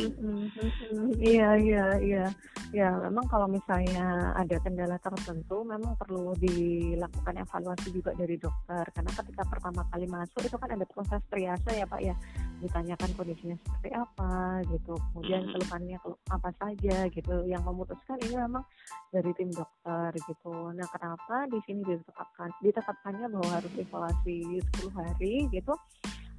Iya 1.21 1.51
iya 1.61 1.87
iya. 2.01 2.27
Ya 2.73 2.93
memang 3.01 3.25
kalau 3.33 3.49
misalnya 3.49 4.33
ada 4.37 4.57
kendala 4.61 5.01
tertentu 5.01 5.65
memang 5.65 5.97
perlu 5.97 6.37
dilakukan 6.37 7.41
evaluasi 7.41 7.89
juga 7.93 8.13
dari 8.13 8.37
dokter. 8.37 8.85
Karena 8.93 9.13
ketika 9.13 9.43
pertama 9.49 9.85
kali 9.89 10.05
masuk 10.09 10.45
itu 10.45 10.57
kan 10.57 10.71
ada 10.73 10.85
proses 10.85 11.21
triase 11.33 11.73
ya 11.73 11.87
Pak 11.89 12.01
ya. 12.05 12.17
Ditanyakan 12.59 13.11
kondisinya 13.15 13.57
seperti 13.63 13.95
apa 13.95 14.61
gitu. 14.69 14.97
Kemudian 15.13 15.49
keluhannya 15.53 15.99
apa 16.33 16.51
saja 16.59 17.07
gitu. 17.09 17.37
Yang 17.47 17.63
memutuskan 17.65 18.19
ini 18.25 18.37
memang 18.37 18.65
dari 19.09 19.31
tim 19.37 19.49
dokter 19.53 20.11
gitu. 20.27 20.73
Nah 20.75 20.89
kenapa 20.93 21.49
di 21.49 21.59
sini 21.65 21.81
ditetapkan 21.87 22.51
ditetapkannya 22.99 23.27
bahwa 23.31 23.49
harus 23.55 23.73
isolasi 23.79 24.37
10 24.83 24.91
hari 24.99 25.35
gitu 25.55 25.73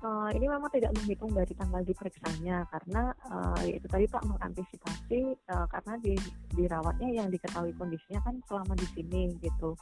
uh, 0.03 0.29
ini 0.31 0.45
memang 0.47 0.71
tidak 0.71 0.91
menghitung 0.95 1.31
dari 1.35 1.53
tanggal 1.55 1.81
diperiksanya 1.83 2.63
karena 2.71 3.11
uh, 3.31 3.61
itu 3.65 3.87
tadi 3.87 4.05
Pak 4.07 4.23
mengantisipasi 4.25 5.19
uh, 5.51 5.67
karena 5.67 5.93
di, 5.99 6.13
dirawatnya 6.55 7.09
yang 7.11 7.27
diketahui 7.27 7.75
kondisinya 7.75 8.19
kan 8.23 8.39
selama 8.47 8.73
di 8.75 8.87
sini 8.95 9.35
gitu. 9.43 9.75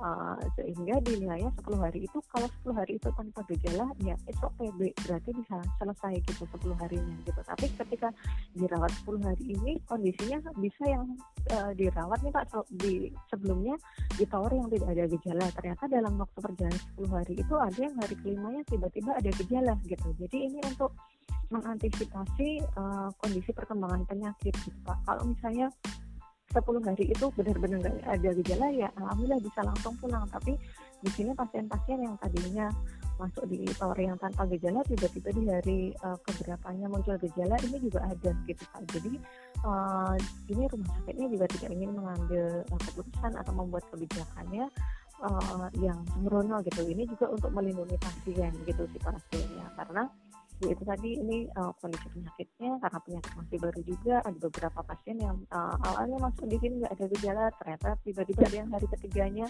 Uh, 0.00 0.40
sehingga 0.56 0.96
dinilainya 1.04 1.52
10 1.60 1.76
hari 1.76 2.08
itu 2.08 2.18
kalau 2.32 2.48
10 2.64 2.80
hari 2.80 2.96
itu 2.96 3.08
tanpa 3.12 3.44
gejala 3.44 3.92
ya 4.00 4.16
itu 4.24 4.44
okay 4.44 4.68
berarti 5.04 5.30
bisa 5.36 5.56
selesai 5.76 6.14
gitu 6.24 6.42
10 6.48 6.80
harinya 6.80 7.14
gitu. 7.28 7.40
Tapi 7.44 7.66
ketika 7.84 8.08
dirawat 8.56 8.92
10 9.04 9.20
hari 9.20 9.44
ini 9.52 9.72
kondisinya 9.84 10.40
bisa 10.56 10.84
yang 10.88 11.04
uh, 11.52 11.72
dirawat 11.76 12.24
nih 12.24 12.32
Pak 12.32 12.44
di 12.72 13.12
sebelumnya 13.28 13.76
di 14.16 14.24
tower 14.24 14.52
yang 14.52 14.68
tidak 14.72 14.88
ada 14.96 15.04
gejala. 15.12 15.46
Ternyata 15.52 15.84
dalam 15.92 16.12
waktu 16.24 16.38
perjalanan 16.40 16.80
10 16.96 17.12
hari 17.12 17.34
itu 17.36 17.54
ada 17.56 17.78
yang 17.80 17.94
hari 18.00 18.14
kelimanya 18.24 18.62
tiba-tiba 18.64 19.10
ada 19.12 19.30
gejala 19.36 19.55
gejala 19.56 19.74
gitu. 19.88 20.08
Jadi 20.20 20.36
ini 20.52 20.60
untuk 20.68 20.92
mengantisipasi 21.48 22.60
uh, 22.76 23.08
kondisi 23.22 23.50
perkembangan 23.56 24.04
penyakit 24.04 24.52
gitu 24.52 24.76
Pak. 24.84 25.00
Kalau 25.08 25.24
misalnya 25.24 25.72
10 26.52 26.62
hari 26.84 27.04
itu 27.10 27.26
benar-benar 27.34 27.78
nggak 27.82 28.06
ada 28.06 28.30
gejala 28.38 28.66
ya 28.70 28.88
alhamdulillah 28.96 29.42
bisa 29.42 29.60
langsung 29.66 29.92
pulang 29.98 30.24
tapi 30.30 30.54
di 31.04 31.10
sini 31.12 31.36
pasien-pasien 31.36 32.00
yang 32.00 32.14
tadinya 32.22 32.70
masuk 33.20 33.44
di 33.48 33.64
tower 33.76 33.96
yang 33.96 34.16
tanpa 34.20 34.44
gejala 34.48 34.80
tiba-tiba 34.84 35.28
di 35.32 35.42
hari 35.48 35.78
uh, 36.04 36.16
keberapanya 36.24 36.86
muncul 36.88 37.16
gejala 37.16 37.56
ini 37.64 37.76
juga 37.80 38.04
ada 38.04 38.30
gitu 38.44 38.64
Pak. 38.72 38.82
Jadi 38.92 39.12
uh, 39.64 40.14
ini 40.52 40.62
rumah 40.68 40.90
sakitnya 41.00 41.26
juga 41.32 41.46
tidak 41.56 41.70
ingin 41.72 41.90
mengambil 41.96 42.44
keputusan 42.68 43.32
atau 43.40 43.52
membuat 43.56 43.84
kebijakannya 43.92 44.64
uh, 45.22 45.68
yang 45.80 46.00
sembrono 46.12 46.60
gitu. 46.66 46.82
Ini 46.84 47.08
juga 47.08 47.32
untuk 47.32 47.50
melindungi 47.54 47.96
pasien 48.00 48.52
gitu 48.66 48.82
sih 48.90 49.00
pastinya 49.00 49.66
karena 49.76 50.02
ya 50.64 50.72
itu 50.72 50.84
tadi 50.88 51.10
ini 51.20 51.38
uh, 51.52 51.68
kondisi 51.76 52.08
penyakitnya 52.08 52.80
karena 52.80 52.98
penyakit 53.04 53.32
masih 53.36 53.58
baru 53.60 53.80
juga 53.84 54.14
ada 54.24 54.38
beberapa 54.40 54.80
pasien 54.88 55.16
yang 55.20 55.36
uh, 55.52 55.76
awalnya 55.84 56.16
masuk 56.16 56.48
di 56.48 56.56
sini 56.56 56.80
nggak 56.80 56.92
ada 56.96 57.06
gejala 57.12 57.44
ternyata 57.60 57.88
tiba-tiba 58.08 58.42
ada 58.48 58.56
yang 58.56 58.70
hari 58.72 58.86
ketiganya 58.88 59.46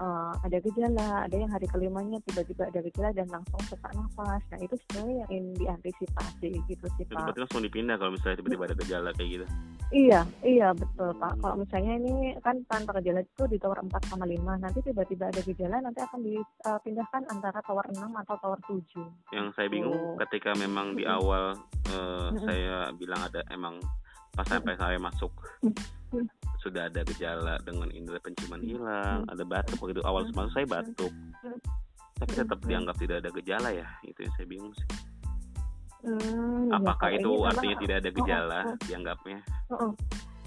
uh, 0.00 0.32
ada 0.42 0.58
gejala 0.58 1.28
ada 1.28 1.36
yang 1.36 1.52
hari 1.52 1.68
kelimanya 1.70 2.18
tiba-tiba 2.26 2.66
ada 2.66 2.80
gejala 2.82 3.14
dan 3.14 3.28
langsung 3.30 3.60
sesak 3.68 3.92
nafas. 3.94 4.42
Nah 4.50 4.58
itu 4.64 4.74
sebenarnya 4.88 5.14
yang 5.30 5.46
diantisipasi 5.54 6.50
gitu 6.66 6.86
sih 6.96 7.04
pak. 7.06 7.20
berarti 7.20 7.40
langsung 7.44 7.62
dipindah 7.62 7.96
kalau 8.00 8.16
misalnya 8.16 8.36
tiba-tiba 8.40 8.64
ada 8.66 8.76
gejala 8.82 9.10
kayak 9.14 9.30
gitu? 9.30 9.46
Iya 9.88 10.20
iya 10.42 10.68
betul 10.72 11.10
pak. 11.20 11.32
Kalau 11.38 11.56
misalnya 11.60 11.92
ini 12.02 12.34
kan 12.42 12.56
tanpa 12.66 12.98
gejala 12.98 13.20
itu 13.20 13.44
di 13.46 13.56
tower 13.60 13.78
4,5 13.84 14.16
nanti 14.58 14.78
tiba-tiba 14.82 15.30
ada 15.30 15.40
gejala 15.44 15.76
nanti 15.84 16.00
akan 16.02 16.20
dipindahkan 16.24 17.22
antara 17.30 17.58
tower 17.62 17.84
6 17.92 18.00
atau 18.00 18.34
tower 18.42 18.60
7 18.64 19.36
yang 19.36 19.52
saya 19.52 19.68
bingung 19.70 19.94
oh. 19.94 20.16
ketika 20.24 20.38
ketika 20.38 20.64
memang 20.64 20.94
di 20.94 21.02
awal 21.02 21.58
uh, 21.90 22.30
saya 22.46 22.94
bilang 22.94 23.18
ada 23.26 23.42
emang 23.50 23.74
pas 24.30 24.46
sampai 24.46 24.78
saya 24.78 24.94
masuk 24.94 25.34
sudah 26.58 26.90
ada 26.90 27.00
gejala 27.06 27.54
dengan 27.62 27.88
indera 27.94 28.18
penciuman 28.18 28.62
hilang, 28.62 29.22
ada 29.28 29.44
batuk 29.46 29.78
begitu 29.78 30.02
awal 30.02 30.26
masuk 30.34 30.52
saya 30.52 30.66
batuk, 30.66 31.12
tapi 32.18 32.32
tetap 32.34 32.58
dianggap 32.66 32.96
tidak 32.98 33.16
ada 33.22 33.30
gejala 33.30 33.68
ya, 33.70 33.86
itu 34.02 34.18
yang 34.26 34.34
saya 34.34 34.46
bingung 34.50 34.74
sih. 34.74 34.88
Hmm, 35.98 36.70
iya, 36.70 36.78
Apakah 36.78 37.10
ya, 37.10 37.18
itu 37.18 37.30
artinya 37.42 37.76
tidak 37.82 37.96
ada 37.98 38.10
gejala 38.14 38.58
oh, 38.62 38.70
oh. 38.70 38.76
dianggapnya? 38.86 39.38
Oh, 39.70 39.74
oh. 39.90 39.92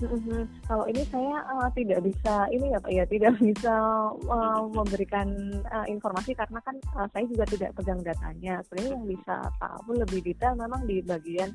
Mm-hmm. 0.01 0.65
Kalau 0.65 0.85
ini 0.89 1.05
saya 1.13 1.45
uh, 1.45 1.69
tidak 1.77 2.01
bisa 2.01 2.49
ini 2.49 2.73
ya 2.73 2.81
Pak 2.81 2.89
ya 2.89 3.05
tidak 3.05 3.37
bisa 3.53 3.75
uh, 4.17 4.61
memberikan 4.73 5.29
uh, 5.69 5.85
informasi 5.85 6.33
karena 6.33 6.57
kan 6.65 6.73
uh, 6.97 7.05
saya 7.13 7.29
juga 7.29 7.45
tidak 7.45 7.77
pegang 7.77 8.01
datanya. 8.01 8.65
Sebenarnya 8.65 8.91
yang 8.97 9.05
bisa 9.05 9.35
tahu 9.61 9.93
lebih 9.93 10.25
detail 10.25 10.57
memang 10.57 10.89
di 10.89 11.05
bagian 11.05 11.53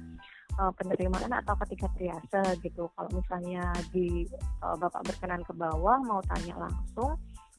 uh, 0.59 0.73
penerimaan 0.77 1.33
atau 1.33 1.55
ketika 1.65 1.87
triase 1.97 2.43
gitu. 2.61 2.89
Kalau 2.97 3.11
misalnya 3.13 3.73
di 3.93 4.27
uh, 4.65 4.77
Bapak 4.77 5.07
berkenan 5.07 5.43
ke 5.45 5.53
bawah 5.57 5.99
mau 6.05 6.21
tanya 6.27 6.57
langsung 6.69 7.17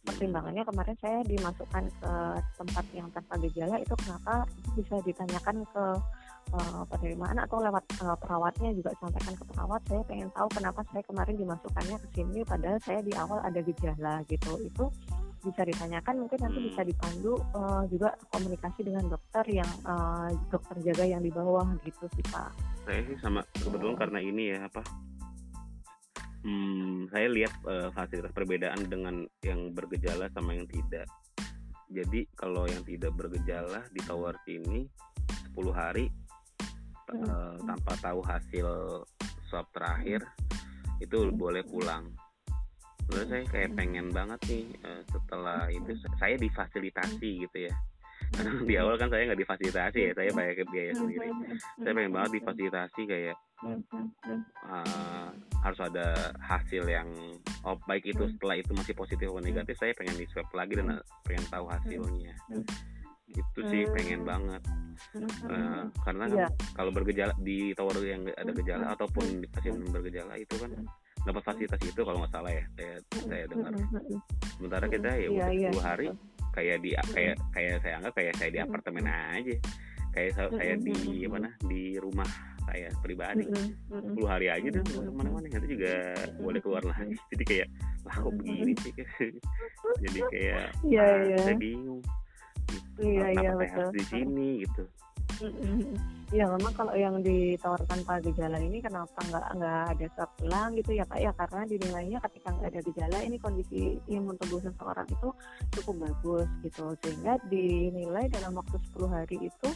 pertimbangannya 0.08 0.64
kemarin 0.64 0.96
saya 1.04 1.20
dimasukkan 1.28 1.84
ke 2.00 2.14
tempat 2.56 2.86
yang 2.96 3.12
tanpa 3.12 3.36
gejala 3.44 3.76
itu 3.76 3.92
kenapa 4.00 4.48
itu 4.56 4.70
bisa 4.80 4.96
ditanyakan 5.04 5.68
ke 5.68 5.86
uh, 6.56 6.84
penerimaan 6.88 7.44
atau 7.44 7.60
lewat 7.60 7.84
uh, 8.00 8.16
perawatnya 8.16 8.72
juga 8.72 8.96
sampaikan 9.04 9.36
ke 9.36 9.44
perawat 9.52 9.82
saya 9.92 10.02
pengen 10.08 10.32
tahu 10.32 10.48
kenapa 10.56 10.80
saya 10.96 11.04
kemarin 11.04 11.36
dimasukkannya 11.36 11.98
ke 12.00 12.08
sini 12.16 12.40
padahal 12.48 12.80
saya 12.80 13.04
di 13.04 13.12
awal 13.20 13.44
ada 13.44 13.60
gejala 13.60 14.24
gitu 14.32 14.56
itu 14.64 14.86
bisa 15.48 15.62
ditanyakan 15.64 16.16
mungkin 16.28 16.40
nanti 16.44 16.60
bisa 16.68 16.82
hmm. 16.84 16.90
dipandu 16.92 17.34
uh, 17.56 17.84
juga 17.88 18.14
komunikasi 18.36 18.84
dengan 18.84 19.08
dokter 19.08 19.46
yang 19.48 19.72
uh, 19.88 20.28
dokter 20.52 20.76
jaga 20.92 21.06
yang 21.08 21.24
di 21.24 21.32
bawah 21.32 21.66
gitu 21.88 22.06
sih 22.20 22.26
pak 22.28 22.52
saya 22.84 23.02
sih 23.08 23.18
sama 23.24 23.44
kebetulan 23.56 23.96
oh. 23.96 24.00
karena 24.00 24.20
ini 24.20 24.44
ya 24.52 24.68
apa 24.68 24.84
hmm, 26.48 27.12
saya 27.12 27.28
lihat 27.28 27.54
uh, 27.68 27.90
fasilitas 27.92 28.32
perbedaan 28.32 28.82
dengan 28.88 29.28
yang 29.44 29.76
bergejala 29.76 30.32
sama 30.32 30.56
yang 30.56 30.68
tidak. 30.70 31.08
Jadi 31.88 32.28
kalau 32.36 32.68
yang 32.68 32.84
tidak 32.84 33.16
bergejala 33.16 33.84
di 33.96 34.02
tower 34.04 34.36
sini 34.44 34.84
10 35.56 35.72
hari 35.72 36.12
uh, 37.16 37.56
tanpa 37.64 37.94
tahu 38.04 38.20
hasil 38.24 38.68
swab 39.48 39.68
terakhir 39.72 40.24
itu 41.00 41.16
hmm. 41.16 41.36
boleh 41.36 41.64
pulang. 41.64 42.12
Lalu 43.08 43.24
saya 43.32 43.44
kayak 43.48 43.72
pengen 43.80 44.08
banget 44.12 44.40
nih 44.52 44.66
uh, 44.84 45.02
setelah 45.08 45.72
itu 45.72 45.92
saya 46.20 46.36
difasilitasi 46.36 47.30
gitu 47.48 47.58
ya. 47.72 47.74
Karena 48.36 48.52
di 48.60 48.76
awal 48.76 49.00
kan 49.00 49.08
saya 49.08 49.32
nggak 49.32 49.42
difasilitasi 49.48 50.00
ya 50.04 50.12
saya 50.12 50.30
bayar 50.36 50.54
ke 50.60 50.64
biaya 50.68 50.94
sendiri. 50.96 51.30
Saya 51.80 51.92
pengen 51.96 52.12
banget 52.12 52.32
difasilitasi 52.44 53.02
kayak 53.08 53.38
uh, 54.68 55.30
harus 55.64 55.80
ada 55.80 56.36
hasil 56.44 56.84
yang 56.86 57.08
oh 57.64 57.80
baik 57.88 58.04
itu 58.06 58.28
setelah 58.36 58.60
itu 58.60 58.72
masih 58.76 58.94
positif 58.94 59.32
atau 59.32 59.40
negatif 59.42 59.76
saya 59.80 59.96
pengen 59.96 60.20
di 60.20 60.26
swab 60.30 60.50
lagi 60.52 60.76
dan 60.76 61.00
pengen 61.24 61.46
tahu 61.48 61.66
hasilnya. 61.72 62.36
Itu 63.28 63.60
sih 63.72 63.88
pengen 63.96 64.28
banget. 64.28 64.62
Uh, 65.48 65.88
karena 66.04 66.26
kan 66.28 66.40
yeah. 66.48 66.52
kalau 66.74 66.90
bergejala 66.90 67.34
di 67.40 67.72
tower 67.78 67.96
yang 68.02 68.26
ada 68.34 68.50
gejala 68.50 68.86
ataupun 68.98 69.46
pasien 69.54 69.78
bergejala 69.94 70.34
itu 70.42 70.58
kan 70.58 70.74
dapat 71.28 71.44
fasilitas 71.44 71.82
itu 71.84 72.02
kalau 72.02 72.24
nggak 72.24 72.32
salah 72.32 72.52
ya 72.56 72.64
saya 72.80 72.94
saya 73.12 73.44
dengar. 73.52 73.72
sementara 74.56 74.86
kita 74.88 75.10
ya 75.12 75.28
yeah, 75.28 75.32
udah 75.32 75.48
10 75.52 75.60
yeah. 75.60 75.84
hari 75.84 76.08
kayak 76.58 76.78
di 76.82 76.90
kayak 77.14 77.36
kayak 77.54 77.76
saya 77.86 77.94
anggap 78.02 78.14
kayak 78.18 78.34
saya 78.40 78.50
di 78.50 78.60
apartemen 78.64 79.06
aja. 79.06 79.56
Kayak 80.18 80.32
saya, 80.34 80.50
saya 80.58 80.74
di 80.82 81.30
mana 81.30 81.54
di 81.62 81.94
rumah 82.02 82.26
saya 82.66 82.90
pribadi. 83.06 83.46
Puluh 83.94 84.26
hari 84.26 84.50
aja 84.50 84.82
tuh 84.82 85.06
mana-mana 85.14 85.46
nanti 85.46 85.68
juga 85.70 86.18
boleh 86.42 86.58
keluar 86.58 86.82
lagi. 86.82 87.14
Jadi 87.30 87.44
kayak 87.46 87.68
wah 88.02 88.18
kok 88.18 88.34
begini 88.42 88.74
sih? 88.82 88.94
Jadi 90.04 90.20
kayak 90.34 90.74
yeah, 90.90 91.06
ah, 91.06 91.22
yeah. 91.22 91.42
saya 91.46 91.58
bingung. 91.62 92.02
Gitu. 92.68 93.00
yeah, 93.06 93.30
saya 93.54 93.70
harus 93.70 93.94
di 93.94 94.04
sini? 94.10 94.50
Gitu 94.66 94.84
Ya 96.36 96.44
memang 96.52 96.76
kalau 96.76 96.92
yang 96.92 97.24
ditawarkan 97.24 98.04
tanpa 98.04 98.20
gejala 98.20 98.60
ini 98.60 98.84
kenapa 98.84 99.16
nggak 99.16 99.48
nggak 99.56 99.84
ada 99.96 100.06
swab 100.12 100.30
pulang 100.36 100.76
gitu 100.76 100.92
ya 101.00 101.08
Pak? 101.08 101.20
Ya 101.24 101.32
karena 101.32 101.62
dinilainya 101.64 102.20
ketika 102.28 102.52
nggak 102.52 102.68
ada 102.68 102.82
gejala 102.84 103.18
ini 103.24 103.38
kondisi 103.40 103.96
imun 104.12 104.36
tubuh 104.36 104.60
seseorang 104.60 105.08
itu 105.08 105.30
cukup 105.80 105.96
bagus 106.04 106.48
gitu. 106.68 106.92
Sehingga 107.00 107.40
dinilai 107.48 108.28
dalam 108.28 108.60
waktu 108.60 108.76
10 108.92 109.08
hari 109.08 109.38
itu 109.48 109.70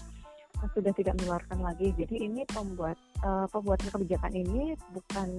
sudah 0.73 0.93
tidak 0.93 1.17
mengeluarkan 1.19 1.59
lagi. 1.65 1.89
Jadi 1.97 2.15
ini 2.21 2.41
pembuat 2.45 2.97
uh, 3.25 3.49
pembuatan 3.49 3.89
kebijakan 3.89 4.33
ini 4.33 4.77
bukan 4.93 5.29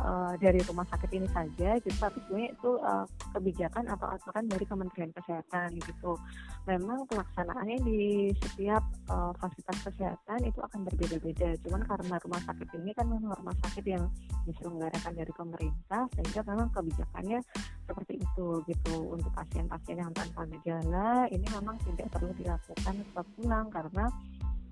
uh, 0.00 0.32
dari 0.40 0.60
rumah 0.64 0.88
sakit 0.88 1.10
ini 1.12 1.28
saja, 1.30 1.76
gitu, 1.80 1.96
tapi 2.00 2.18
sebenarnya 2.24 2.50
itu 2.56 2.70
uh, 2.80 3.06
kebijakan 3.36 3.84
atau 3.92 4.06
aturan 4.08 4.44
dari 4.48 4.64
Kementerian 4.64 5.12
Kesehatan 5.12 5.76
gitu. 5.78 6.16
Memang 6.64 7.04
pelaksanaannya 7.08 7.78
di 7.84 8.32
setiap 8.40 8.82
uh, 9.12 9.32
fasilitas 9.36 9.78
kesehatan 9.92 10.38
itu 10.48 10.60
akan 10.60 10.80
berbeda-beda. 10.88 11.56
Cuman 11.66 11.82
karena 11.84 12.16
rumah 12.22 12.40
sakit 12.44 12.68
ini 12.80 12.90
kan 12.96 13.06
memang 13.08 13.36
rumah 13.36 13.56
sakit 13.68 13.84
yang 13.84 14.04
diselenggarakan 14.48 15.12
dari 15.12 15.32
pemerintah, 15.36 16.02
sehingga 16.16 16.40
memang 16.48 16.68
kebijakannya 16.72 17.38
seperti 17.84 18.14
itu 18.20 18.46
gitu. 18.64 18.96
Untuk 19.10 19.32
pasien-pasien 19.36 20.00
yang 20.00 20.12
tanpa 20.14 20.46
gejala 20.48 21.26
ini 21.28 21.44
memang 21.50 21.76
tidak 21.84 22.08
perlu 22.14 22.30
dilakukan 22.38 22.94
swab 23.12 23.26
pulang 23.36 23.66
karena 23.68 24.04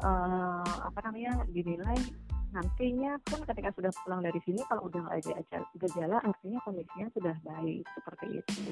uh, 0.02 0.64
apa 0.88 0.98
namanya 1.08 1.42
dinilai 1.50 1.98
nantinya 2.48 3.20
pun 3.28 3.44
ketika 3.44 3.68
sudah 3.76 3.92
pulang 4.02 4.24
dari 4.24 4.40
sini 4.40 4.64
kalau 4.72 4.88
udah 4.88 5.04
nggak 5.04 5.16
ada 5.20 5.60
gejala 5.76 6.16
artinya 6.24 6.58
kondisinya 6.64 7.06
sudah 7.12 7.34
baik 7.44 7.84
seperti 7.92 8.26
itu. 8.40 8.62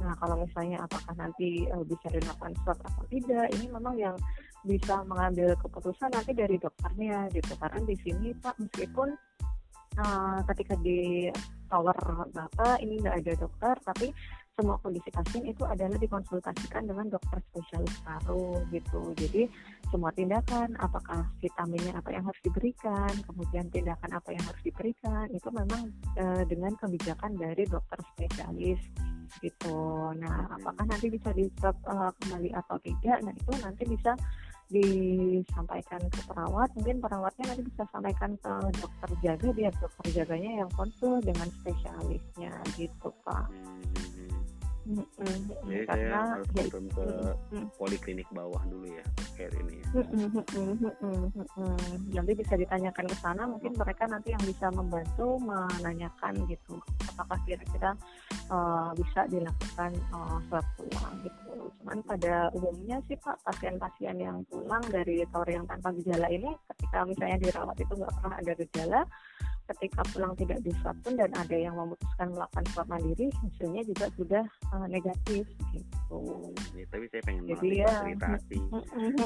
Nah 0.00 0.14
kalau 0.16 0.40
misalnya 0.40 0.78
apakah 0.86 1.14
nanti 1.18 1.66
uh, 1.68 1.84
bisa 1.84 2.06
dilakukan 2.08 2.54
swab 2.62 2.78
atau 2.86 3.04
tidak, 3.10 3.46
ini 3.58 3.66
memang 3.68 3.94
yang 3.98 4.16
bisa 4.64 5.02
mengambil 5.04 5.56
keputusan 5.58 6.10
nanti 6.12 6.32
dari 6.32 6.56
dokternya 6.56 7.28
gitu. 7.34 7.52
Karena 7.58 7.80
di 7.84 7.96
sini 8.00 8.28
Pak 8.38 8.56
meskipun 8.62 9.08
uh, 10.00 10.38
ketika 10.54 10.74
di 10.80 11.28
tower 11.68 11.96
Bapak 12.30 12.78
ini 12.80 13.02
nggak 13.02 13.16
ada 13.26 13.32
dokter, 13.36 13.74
tapi 13.84 14.08
semua 14.60 14.76
kondisi 14.84 15.08
pasien 15.08 15.48
itu 15.48 15.64
adalah 15.64 15.96
dikonsultasikan 15.96 16.84
dengan 16.84 17.08
dokter 17.08 17.40
spesialis 17.48 17.96
paru 18.04 18.60
gitu. 18.68 19.16
Jadi 19.16 19.48
semua 19.88 20.12
tindakan, 20.12 20.76
apakah 20.76 21.24
vitaminnya 21.40 21.96
apa 21.96 22.12
yang 22.12 22.28
harus 22.28 22.36
diberikan, 22.44 23.08
kemudian 23.24 23.72
tindakan 23.72 24.12
apa 24.12 24.36
yang 24.36 24.44
harus 24.44 24.60
diberikan, 24.60 25.24
itu 25.32 25.48
memang 25.48 25.88
e, 26.20 26.44
dengan 26.44 26.76
kebijakan 26.76 27.40
dari 27.40 27.64
dokter 27.64 27.96
spesialis 28.12 28.84
gitu. 29.40 30.12
Nah, 30.20 30.52
apakah 30.60 30.84
nanti 30.84 31.08
bisa 31.08 31.32
di 31.32 31.48
e, 31.48 31.94
kembali 32.20 32.52
atau 32.52 32.76
tidak? 32.84 33.18
Nah, 33.24 33.32
itu 33.32 33.52
nanti 33.64 33.82
bisa 33.88 34.12
disampaikan 34.70 35.98
ke 36.14 36.20
perawat 36.30 36.70
mungkin 36.78 37.02
perawatnya 37.02 37.50
nanti 37.50 37.66
bisa 37.66 37.82
sampaikan 37.90 38.38
ke 38.38 38.52
dokter 38.78 39.10
jaga 39.18 39.48
biar 39.50 39.74
dokter 39.82 40.06
jaganya 40.14 40.62
yang 40.62 40.70
konsul 40.78 41.18
dengan 41.18 41.50
spesialisnya 41.58 42.54
gitu 42.78 43.10
pak 43.26 43.50
hmm. 44.86 45.04
Jadi 45.66 45.84
Karena, 45.84 46.20
saya 46.20 46.32
harus 46.36 46.48
turun 46.54 46.86
ke 46.92 47.06
poliklinik 47.76 48.28
bawah 48.32 48.62
dulu 48.68 48.86
ya 48.88 49.04
care 49.40 49.56
ini 49.64 49.80
ya. 49.80 49.88
Nanti 52.12 52.32
bisa 52.36 52.54
ditanyakan 52.60 53.06
ke 53.08 53.16
sana, 53.24 53.42
mungkin 53.48 53.72
mereka 53.72 54.04
nanti 54.04 54.36
yang 54.36 54.44
bisa 54.44 54.68
membantu 54.68 55.40
menanyakan 55.40 56.34
gitu, 56.44 56.76
apakah 57.08 57.40
kira-kira 57.48 57.96
uh, 58.52 58.92
bisa 58.92 59.24
dilakukan 59.32 59.96
uh, 60.12 60.36
swab 60.52 60.66
pulang 60.76 61.14
gitu. 61.24 61.72
Cuman 61.80 61.98
pada 62.04 62.52
umumnya 62.52 63.00
sih 63.08 63.16
Pak, 63.16 63.40
pasien-pasien 63.48 64.20
yang 64.20 64.44
pulang 64.52 64.84
dari 64.92 65.24
tower 65.32 65.48
yang 65.48 65.64
tanpa 65.64 65.88
gejala 65.96 66.28
ini, 66.28 66.52
ketika 66.68 67.08
misalnya 67.08 67.38
dirawat 67.40 67.76
itu 67.80 67.92
nggak 67.96 68.12
pernah 68.20 68.36
ada 68.36 68.52
gejala, 68.52 69.00
ketika 69.76 70.02
pulang 70.10 70.34
tidak 70.34 70.58
diswab 70.66 70.96
pun 71.06 71.14
dan 71.14 71.30
ada 71.34 71.56
yang 71.56 71.74
memutuskan 71.78 72.28
melakukan 72.34 72.64
swab 72.74 72.86
mandiri 72.90 73.26
hasilnya 73.30 73.82
juga 73.86 74.06
sudah 74.18 74.44
uh, 74.74 74.86
negatif 74.90 75.44
gitu. 75.74 76.20
Ya, 76.74 76.84
tapi 76.90 77.06
saya 77.08 77.22
pengen 77.22 77.42
Jadi 77.46 77.68
ya, 77.80 77.86
fasilitasi 77.86 78.58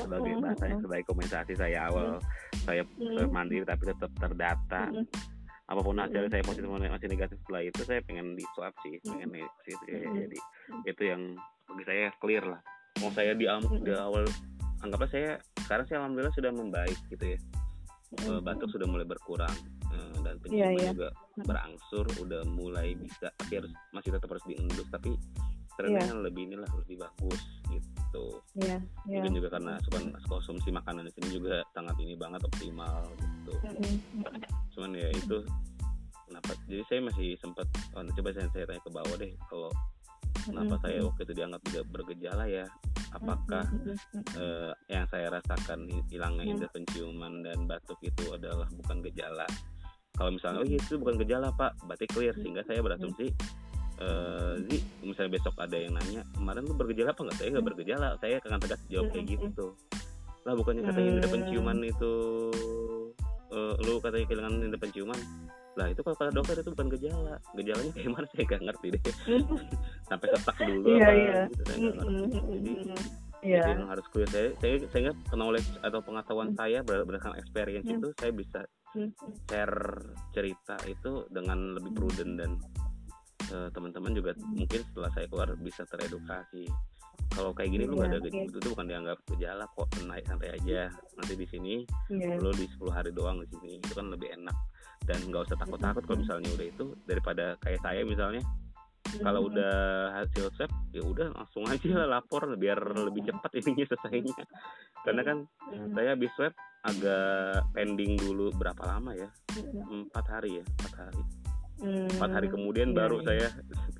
sebagai 0.04 0.32
bahasanya 0.44 0.76
sebagai 0.84 1.04
kompensasi 1.08 1.52
saya 1.56 1.78
awal. 1.88 2.20
Saya 2.68 2.82
mandiri 3.32 3.64
tapi 3.64 3.88
tetap 3.88 4.12
terdata. 4.20 4.92
Apa 5.64 5.80
pun 5.80 5.96
hasil 5.96 6.28
saya 6.28 6.44
positif 6.44 6.68
masih 6.68 7.08
negatif 7.08 7.40
setelah 7.40 7.64
itu 7.64 7.80
saya 7.88 8.04
pengen 8.04 8.36
di 8.36 8.44
swab 8.52 8.76
sih, 8.84 9.00
pengen 9.00 9.32
ya, 9.32 9.48
jadi 10.12 10.38
itu 10.84 11.02
yang 11.08 11.40
bagi 11.64 11.84
saya 11.88 12.12
clear 12.20 12.44
lah. 12.44 12.60
Mau 13.00 13.08
saya 13.16 13.32
di, 13.32 13.48
di 13.80 13.90
awal 13.96 14.28
anggaplah 14.84 15.08
saya 15.08 15.40
sekarang 15.64 15.88
saya 15.88 16.04
alhamdulillah 16.04 16.36
sudah 16.36 16.52
membaik 16.52 17.00
gitu 17.08 17.32
ya. 17.32 17.38
Batuk 18.44 18.70
sudah 18.70 18.86
mulai 18.86 19.08
berkurang 19.08 19.50
Eh, 19.94 20.18
dan 20.26 20.34
penciuman 20.42 20.58
yeah, 20.58 20.72
yeah. 20.74 20.92
juga 20.94 21.08
berangsur 21.46 22.06
udah 22.18 22.42
mulai 22.50 22.98
bisa 22.98 23.30
tapi 23.38 23.62
harus 23.62 23.72
masih 23.94 24.10
tetap 24.14 24.28
harus 24.30 24.44
diendus 24.46 24.88
tapi 24.90 25.14
trennya 25.74 26.06
yeah. 26.06 26.22
lebih 26.22 26.42
inilah 26.50 26.70
lebih 26.82 27.02
bagus 27.02 27.42
gitu. 27.70 28.26
Yeah, 28.58 28.78
yeah. 29.06 29.22
mungkin 29.22 29.38
juga 29.38 29.58
karena 29.58 29.78
konsumsi 30.26 30.70
makanan 30.70 31.10
di 31.10 31.12
sini 31.18 31.28
juga 31.42 31.62
sangat 31.74 31.98
ini 32.02 32.14
banget 32.14 32.42
optimal 32.46 33.06
gitu. 33.18 33.54
Cuman 34.74 34.90
ya 34.94 35.08
itu 35.14 35.42
kenapa 36.30 36.50
jadi 36.66 36.82
saya 36.90 37.00
masih 37.06 37.28
sempat 37.38 37.66
oh, 37.94 38.02
coba 38.02 38.28
saya, 38.34 38.48
saya 38.50 38.64
tanya 38.66 38.82
ke 38.82 38.90
bawah 38.90 39.16
deh 39.18 39.32
kalau 39.50 39.70
kenapa 40.46 40.74
saya 40.82 40.98
waktu 41.06 41.20
itu 41.26 41.32
dianggap 41.38 41.62
tidak 41.70 41.84
bergejala 41.90 42.44
ya? 42.46 42.66
Apakah 43.14 43.62
uh, 44.34 44.74
yang 44.90 45.06
saya 45.06 45.30
rasakan 45.30 45.86
hilangnya 46.10 46.50
indera 46.50 46.70
penciuman 46.74 47.46
dan 47.46 47.62
batuk 47.70 47.98
itu 48.02 48.34
adalah 48.34 48.66
bukan 48.74 49.06
gejala 49.06 49.46
kalau 50.14 50.30
misalnya 50.30 50.58
oh 50.60 50.66
iya, 50.66 50.78
itu 50.78 50.94
bukan 50.96 51.14
gejala 51.18 51.48
pak. 51.50 51.74
Berarti 51.82 52.06
clear 52.06 52.34
sehingga 52.34 52.62
saya 52.62 52.80
berasumsi 52.80 53.34
uh, 53.98 54.54
Zi 54.64 54.78
misalnya 55.02 55.32
besok 55.34 55.54
ada 55.58 55.74
yang 55.74 55.92
nanya 55.92 56.22
kemarin 56.32 56.62
tuh 56.64 56.76
bergejala 56.76 57.10
apa 57.10 57.20
nggak 57.22 57.36
saya 57.36 57.48
nggak 57.50 57.66
bergejala. 57.66 58.08
Saya 58.18 58.34
akan 58.38 58.58
tegas 58.58 58.80
jawab 58.86 59.06
kayak 59.10 59.26
gitu. 59.28 59.66
lah 60.44 60.52
bukannya 60.52 60.84
katanya 60.84 61.08
indera 61.08 61.28
penciuman 61.30 61.78
itu 61.80 62.12
lu 63.80 63.96
katanya 63.96 64.24
kehilangan 64.26 64.52
indera 64.60 64.76
penciuman 64.76 65.20
lah 65.74 65.90
itu 65.90 66.00
kalau 66.02 66.14
kata 66.14 66.30
dokter 66.30 66.54
itu 66.60 66.70
bukan 66.70 66.88
gejala. 66.94 67.34
Gejalanya 67.56 67.90
kayak 67.90 68.10
mana 68.12 68.26
saya 68.30 68.44
nggak 68.46 68.62
ngerti 68.62 68.86
deh. 68.94 69.02
Sampai 70.10 70.26
sesak 70.30 70.56
dulu 70.60 70.86
Iya, 70.86 71.02
apa 71.02 71.12
iya. 71.12 71.40
gitu 71.48 71.62
saya 71.64 71.76
nggak 71.76 71.94
ngerti. 71.96 72.38
Jadi 72.46 72.72
Iya. 73.44 73.60
jadi 73.60 73.72
yang 73.76 73.90
harus 73.90 74.06
clear. 74.08 74.28
Saya 74.30 74.48
saya 74.56 74.74
saya 74.88 75.10
knowledge 75.32 75.68
atau 75.80 76.00
pengetahuan 76.00 76.48
saya 76.54 76.78
ber- 76.80 77.04
berdasarkan 77.04 77.36
experience 77.36 77.84
Hmm. 77.84 77.98
itu 77.98 78.08
saya 78.14 78.32
bisa 78.32 78.60
Hmm. 78.62 78.83
Share 79.46 79.78
cerita 80.30 80.76
itu 80.86 81.26
dengan 81.28 81.74
lebih 81.74 81.92
prudent 81.94 82.32
dan 82.38 82.50
eh, 83.50 83.68
teman-teman 83.70 84.12
juga 84.14 84.32
mungkin 84.40 84.80
setelah 84.90 85.10
saya 85.12 85.26
keluar 85.28 85.48
bisa 85.58 85.82
teredukasi. 85.84 86.64
Kalau 87.34 87.50
kayak 87.50 87.70
gini 87.74 87.84
lu 87.86 87.98
nggak 87.98 88.10
ada 88.14 88.18
Iya, 88.18 88.26
gejala 88.30 88.46
iya. 88.46 88.58
itu 88.62 88.68
bukan 88.70 88.86
dianggap 88.86 89.18
gejala 89.26 89.64
kok 89.74 89.88
naik 90.06 90.24
santai 90.26 90.50
aja. 90.54 90.80
Nanti 91.18 91.34
di 91.34 91.46
sini 91.50 91.74
Iya. 92.10 92.38
lu 92.38 92.50
di 92.54 92.66
10 92.70 92.94
hari 92.94 93.10
doang 93.10 93.42
di 93.42 93.48
sini 93.50 93.70
itu 93.82 93.92
kan 93.92 94.06
lebih 94.06 94.28
enak. 94.38 94.56
Dan 95.04 95.18
nggak 95.28 95.50
usah 95.50 95.58
takut-takut 95.58 96.02
kalau 96.06 96.18
misalnya 96.22 96.48
udah 96.54 96.66
itu 96.66 96.84
daripada 97.04 97.44
kayak 97.60 97.80
saya 97.82 98.02
misalnya 98.06 98.42
kalau 99.20 99.46
udah 99.46 99.74
hasil 100.16 100.50
swab 100.56 100.70
ya 100.90 101.02
udah 101.04 101.30
langsung 101.36 101.62
aja 101.70 101.86
lah 102.02 102.18
lapor 102.18 102.50
biar 102.56 102.78
lebih 102.98 103.26
cepat 103.26 103.50
ininya 103.60 103.84
selesainya. 103.90 104.34
Karena 105.04 105.22
kan 105.22 105.36
saya 105.92 106.14
habis 106.14 106.30
swab 106.38 106.54
agak 106.84 107.64
pending 107.72 108.20
dulu 108.20 108.52
berapa 108.54 108.82
lama 108.84 109.16
ya? 109.16 109.28
Empat 109.88 110.24
hari 110.28 110.60
ya 110.60 110.64
empat 110.64 110.92
hari. 111.08 111.22
Empat 111.84 112.30
hari 112.30 112.48
kemudian 112.52 112.92
Iya, 112.92 112.96
baru 112.96 113.18
iya. 113.20 113.26
saya 113.26 113.48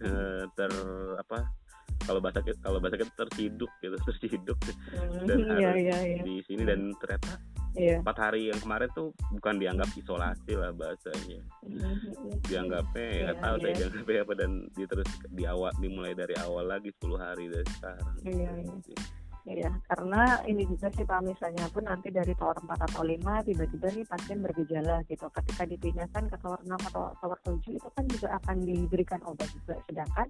eh, 0.05 0.43
ter 0.55 0.73
apa 1.19 1.39
kalau 2.05 2.21
bahasa 2.21 2.45
kita 2.45 2.61
kalau 2.61 2.79
bahasa 2.85 3.01
kita 3.01 3.13
terciduk 3.17 3.73
gitu 3.81 3.97
terciduk. 4.09 4.59
Dan 5.25 5.39
iya 5.41 5.69
harus 5.73 5.81
iya 5.81 5.97
iya. 6.05 6.23
di 6.23 6.35
sini 6.45 6.63
dan 6.69 6.93
ternyata 7.01 7.41
iya. 7.75 7.97
empat 8.05 8.17
hari 8.21 8.53
yang 8.53 8.61
kemarin 8.61 8.89
tuh 8.93 9.09
bukan 9.33 9.57
dianggap 9.57 9.89
isolasi 9.97 10.53
lah 10.53 10.71
bahasanya. 10.77 11.41
Dianggapnya 12.45 13.05
ya 13.09 13.21
nggak 13.25 13.37
Iya, 13.37 13.43
tahu 13.43 13.57
saya 13.57 13.73
iya. 13.73 13.79
dianggapnya 13.81 14.21
apa 14.21 14.35
dan 14.37 14.51
di 14.77 14.85
terus 14.85 15.09
di 15.33 15.45
awal 15.49 15.73
dimulai 15.81 16.13
dari 16.13 16.35
awal 16.45 16.65
lagi 16.69 16.93
10 17.01 17.17
hari 17.17 17.49
dari 17.49 17.67
sekarang. 17.81 18.15
Iya, 18.29 18.53
iya. 18.61 18.77
Iya, 19.45 19.69
karena 19.93 20.41
ini 20.49 20.65
juga 20.65 20.89
sih 20.97 21.05
Pak 21.05 21.21
misalnya 21.21 21.69
pun 21.69 21.85
nanti 21.85 22.09
dari 22.09 22.33
tower 22.33 22.57
4 22.65 22.89
atau 22.89 23.05
5 23.05 23.45
tiba-tiba 23.45 23.87
nih 23.93 24.07
pasien 24.09 24.41
bergejala 24.41 25.05
gitu. 25.05 25.29
Ketika 25.29 25.69
dipindahkan 25.69 26.33
ke 26.33 26.37
tower 26.41 26.61
6 26.65 26.73
atau 26.89 27.13
tower 27.21 27.39
7 27.45 27.77
itu 27.77 27.89
kan 27.93 28.05
juga 28.09 28.41
akan 28.41 28.57
diberikan 28.65 29.21
obat 29.29 29.53
juga. 29.53 29.77
Sedangkan 29.85 30.27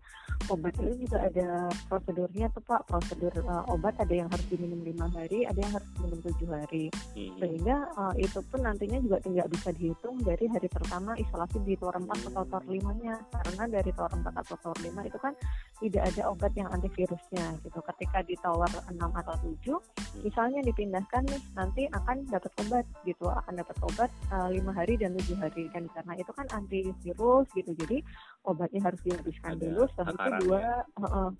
obat 0.50 0.74
ini 0.82 1.06
juga 1.06 1.18
ada 1.30 1.70
prosedurnya 1.86 2.50
tuh 2.58 2.62
Pak. 2.66 2.90
Prosedur 2.90 3.34
uh, 3.46 3.62
obat 3.70 3.94
ada 4.02 4.10
yang 4.10 4.26
harus 4.26 4.46
diminum 4.50 4.82
5 4.82 5.06
hari, 5.14 5.46
ada 5.46 5.60
yang 5.62 5.72
harus 5.78 5.90
diminum 5.94 6.18
7 6.18 6.50
hari. 6.50 6.84
Mhm. 7.14 7.38
Sehingga 7.38 7.76
uh, 7.94 8.14
itu 8.18 8.42
pun 8.50 8.66
nantinya 8.66 8.98
juga 8.98 9.22
tidak 9.22 9.46
bisa 9.54 9.70
dihitung 9.78 10.16
dari 10.26 10.50
hari 10.50 10.66
pertama 10.66 11.14
isolasi 11.14 11.62
di 11.62 11.78
tower 11.78 12.02
4 12.02 12.34
atau 12.34 12.42
tower 12.50 12.66
5-nya. 12.66 13.14
Karena 13.30 13.64
dari 13.78 13.90
tower 13.94 14.10
4 14.10 14.42
atau 14.42 14.54
tower 14.58 14.78
5 14.82 15.06
itu 15.06 15.18
kan 15.22 15.38
tidak 15.78 16.02
ada 16.02 16.22
obat 16.34 16.50
yang 16.58 16.66
antivirusnya 16.74 17.62
gitu. 17.62 17.78
Ketika 17.78 18.18
di 18.26 18.34
tower 18.42 18.66
6 18.90 19.03
atau 19.12 19.34
7 19.42 20.24
misalnya 20.24 20.62
dipindahkan 20.62 21.26
nih 21.26 21.42
nanti 21.58 21.82
akan 21.90 22.24
dapat 22.30 22.52
obat 22.64 22.86
gitu, 23.02 23.26
akan 23.26 23.54
dapat 23.60 23.76
obat 23.82 24.10
uh, 24.30 24.48
5 24.48 24.62
hari 24.70 24.94
dan 24.96 25.12
7 25.18 25.36
hari 25.36 25.66
dan 25.74 25.90
karena 25.90 26.14
itu 26.16 26.32
kan 26.32 26.46
antivirus 26.54 27.46
gitu. 27.52 27.70
Jadi 27.74 27.98
obatnya 28.44 28.80
harus 28.84 29.00
dihabiskan 29.02 29.56
Ada 29.56 29.64
dulu 29.64 29.82
setelah 29.90 30.12
itu 30.12 30.30
dua 30.44 30.62
uh, 31.00 31.04
uh, 31.04 31.30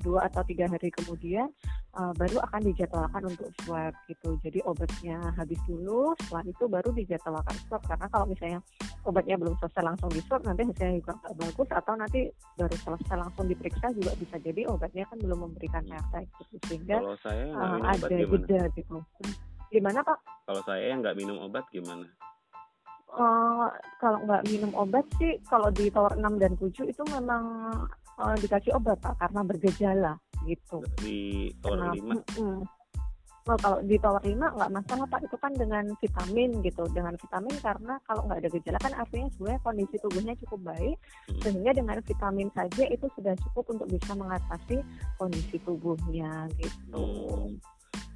dua 0.00 0.20
atau 0.26 0.42
tiga 0.48 0.64
hari 0.66 0.88
kemudian 0.90 1.48
uh, 1.96 2.12
baru 2.16 2.40
akan 2.50 2.60
dijadwalkan 2.64 3.22
untuk 3.28 3.48
swab 3.62 3.92
gitu. 4.08 4.40
Jadi 4.40 4.58
obatnya 4.64 5.20
habis 5.36 5.60
dulu, 5.68 6.16
setelah 6.24 6.44
itu 6.48 6.64
baru 6.66 6.88
dijadwalkan 6.96 7.56
swab 7.68 7.82
karena 7.84 8.06
kalau 8.08 8.26
misalnya 8.26 8.60
obatnya 9.04 9.36
belum 9.36 9.54
selesai 9.60 9.82
langsung 9.84 10.10
di 10.12 10.20
swab 10.24 10.42
nanti 10.44 10.62
hasilnya 10.64 10.94
juga 11.00 11.12
nggak 11.20 11.34
bagus 11.40 11.68
atau 11.72 11.94
nanti 11.96 12.20
baru 12.56 12.76
selesai 12.80 13.16
langsung 13.16 13.44
diperiksa 13.48 13.86
juga 13.96 14.12
bisa 14.16 14.36
jadi 14.40 14.62
obatnya 14.68 15.04
kan 15.08 15.18
belum 15.20 15.38
memberikan 15.48 15.84
efek 15.88 16.24
gitu 16.40 16.56
sehingga 16.68 16.98
kalau 17.00 17.16
saya 17.20 17.44
uh, 17.52 17.78
ada 17.84 18.08
jeda 18.08 18.60
gitu. 18.74 18.96
Gimana 19.70 20.02
Pak? 20.02 20.18
kalau 20.50 20.66
saya 20.66 20.90
yang 20.90 20.98
nggak 20.98 21.14
minum 21.14 21.38
obat 21.46 21.62
gimana 21.70 22.10
Eh, 23.10 23.68
kalau 23.98 24.18
nggak 24.22 24.46
minum 24.46 24.70
obat 24.78 25.02
sih 25.18 25.34
kalau 25.50 25.66
di 25.74 25.90
tower 25.90 26.14
6 26.14 26.38
dan 26.38 26.54
7 26.54 26.86
itu 26.86 27.02
memang 27.10 27.42
eh, 28.22 28.36
dikasih 28.38 28.70
obat 28.78 29.02
Pak 29.02 29.18
karena 29.18 29.40
bergejala 29.42 30.12
gitu. 30.46 30.78
di 31.02 31.50
tower 31.58 31.90
Kenapa? 31.90 32.22
5 32.22 32.38
Mm-mm. 32.38 32.58
Oh, 33.48 33.56
kalau 33.58 33.82
di 33.82 33.98
tower 33.98 34.22
5 34.22 34.36
nggak 34.36 34.70
masalah 34.70 35.10
Pak, 35.10 35.26
itu 35.26 35.36
kan 35.42 35.50
dengan 35.58 35.84
vitamin 35.98 36.60
gitu. 36.62 36.86
Dengan 36.92 37.18
vitamin 37.18 37.56
karena 37.58 37.98
kalau 38.06 38.22
nggak 38.30 38.46
ada 38.46 38.50
gejala 38.52 38.78
kan 38.78 38.94
artinya 38.94 39.26
sebenarnya 39.34 39.60
kondisi 39.66 39.96
tubuhnya 39.98 40.34
cukup 40.46 40.60
baik. 40.70 40.96
Hmm. 41.26 41.40
Sehingga 41.42 41.70
dengan 41.74 41.98
vitamin 42.04 42.48
saja 42.54 42.84
itu 42.86 43.06
sudah 43.16 43.34
cukup 43.48 43.64
untuk 43.74 43.88
bisa 43.90 44.12
mengatasi 44.14 44.86
kondisi 45.18 45.56
tubuhnya 45.66 46.46
gitu. 46.62 47.02
Hmm. 47.02 47.58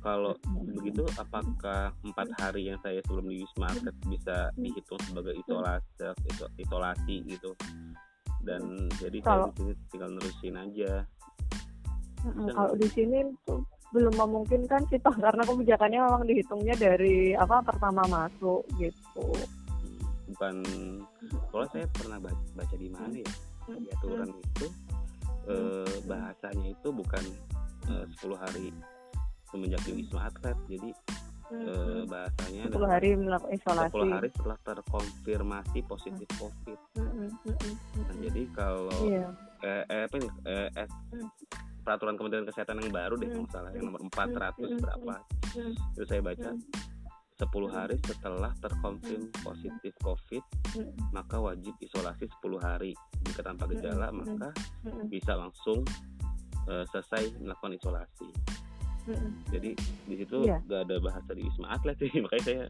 Kalau 0.04 0.36
begitu 0.76 1.00
apakah 1.16 1.88
empat 2.04 2.28
hari 2.36 2.68
yang 2.68 2.76
saya 2.84 3.00
sebelum 3.08 3.24
di 3.24 3.40
Wisma 3.40 3.72
Atlet 3.72 3.96
bisa 4.04 4.52
dihitung 4.52 5.00
sebagai 5.08 5.32
isolasi 5.40 6.12
iso- 6.28 6.52
isolasi 6.60 7.16
gitu? 7.24 7.56
Dan 8.44 8.92
jadi 9.00 9.24
Kalau- 9.24 9.48
saya 9.56 9.72
di 9.72 9.72
sini 9.72 9.72
tinggal 9.88 10.10
nerusin 10.12 10.54
aja. 10.60 10.92
Dan- 12.20 12.52
Kalau 12.52 12.74
di 12.76 12.88
sini 12.92 13.18
tuh 13.48 13.64
belum 13.96 14.14
memungkinkan 14.20 14.84
sih 14.92 15.00
Pak 15.00 15.16
karena 15.22 15.42
kebijakannya 15.46 15.98
memang 16.04 16.24
dihitungnya 16.28 16.74
dari 16.76 17.32
apa 17.32 17.64
pertama 17.64 18.04
masuk 18.04 18.60
gitu. 18.76 19.26
Bukan 20.28 20.54
soalnya 21.48 21.70
saya 21.72 21.86
pernah 21.94 22.18
baca, 22.20 22.44
baca 22.52 22.76
di 22.76 22.88
mana 22.92 23.16
ya 23.16 23.30
di 23.72 23.88
aturan 23.88 24.28
itu 24.28 24.66
eh, 25.48 25.94
bahasanya 26.04 26.68
itu 26.76 26.88
bukan 26.92 27.24
eh, 27.88 28.04
10 28.20 28.36
hari 28.36 28.68
semenjak 29.54 29.80
di 29.86 29.92
Wisma 29.94 30.26
Atlet 30.26 30.58
jadi 30.66 30.90
eh, 31.54 32.02
bahasanya 32.04 32.62
10 32.66 32.90
hari 32.90 33.08
melakukan 33.14 33.54
isolasi. 33.54 33.94
10 33.94 34.10
hari 34.10 34.28
setelah 34.34 34.58
terkonfirmasi 34.64 35.78
positif 35.86 36.28
COVID 36.34 36.78
Mm-mm, 36.98 37.28
mm-mm, 37.30 37.72
nah 37.94 38.02
mm-mm. 38.10 38.22
jadi 38.26 38.42
kalau 38.50 38.98
Iya. 39.06 39.28
eh, 39.62 39.84
eh, 39.86 40.02
apa 40.04 40.14
ini 40.18 40.28
eh, 40.44 40.68
eh, 40.74 40.88
Hmm. 41.14 41.28
peraturan 41.84 42.16
Kementerian 42.16 42.48
Kesehatan 42.48 42.80
yang 42.80 42.90
baru 42.90 43.14
deh 43.14 43.28
Hmm. 43.28 43.44
nggak 43.44 43.52
salah 43.52 43.70
yang 43.70 43.86
nomor 43.86 44.00
400 44.02 44.56
Hmm. 44.66 44.80
berapa 44.82 45.14
Hmm. 45.54 45.74
itu 45.94 46.04
saya 46.04 46.20
baca 46.20 46.50
Hmm. 46.50 46.62
10 47.34 47.66
hari 47.68 47.98
setelah 48.00 48.50
terkonfirm 48.56 49.26
positif 49.42 49.92
COVID 50.00 50.42
maka 51.10 51.36
wajib 51.36 51.74
isolasi 51.78 52.30
10 52.30 52.58
hari 52.58 52.94
jika 53.22 53.42
tanpa 53.42 53.66
gejala 53.68 54.10
Hmm. 54.10 54.22
maka 54.24 54.48
bisa 55.06 55.34
langsung 55.34 55.86
eh, 56.64 56.84
selesai 56.88 57.36
melakukan 57.36 57.76
isolasi 57.76 58.28
mm, 59.06 59.28
jadi 59.52 59.70
di 60.08 60.14
situ 60.16 60.36
Iya. 60.44 60.58
gak 60.64 60.80
ada 60.88 60.96
bahasa 61.00 61.30
di 61.32 61.42
Wisma 61.44 61.72
Atlet 61.72 61.96
sih. 62.00 62.10
Makanya 62.24 62.42
saya 62.44 62.62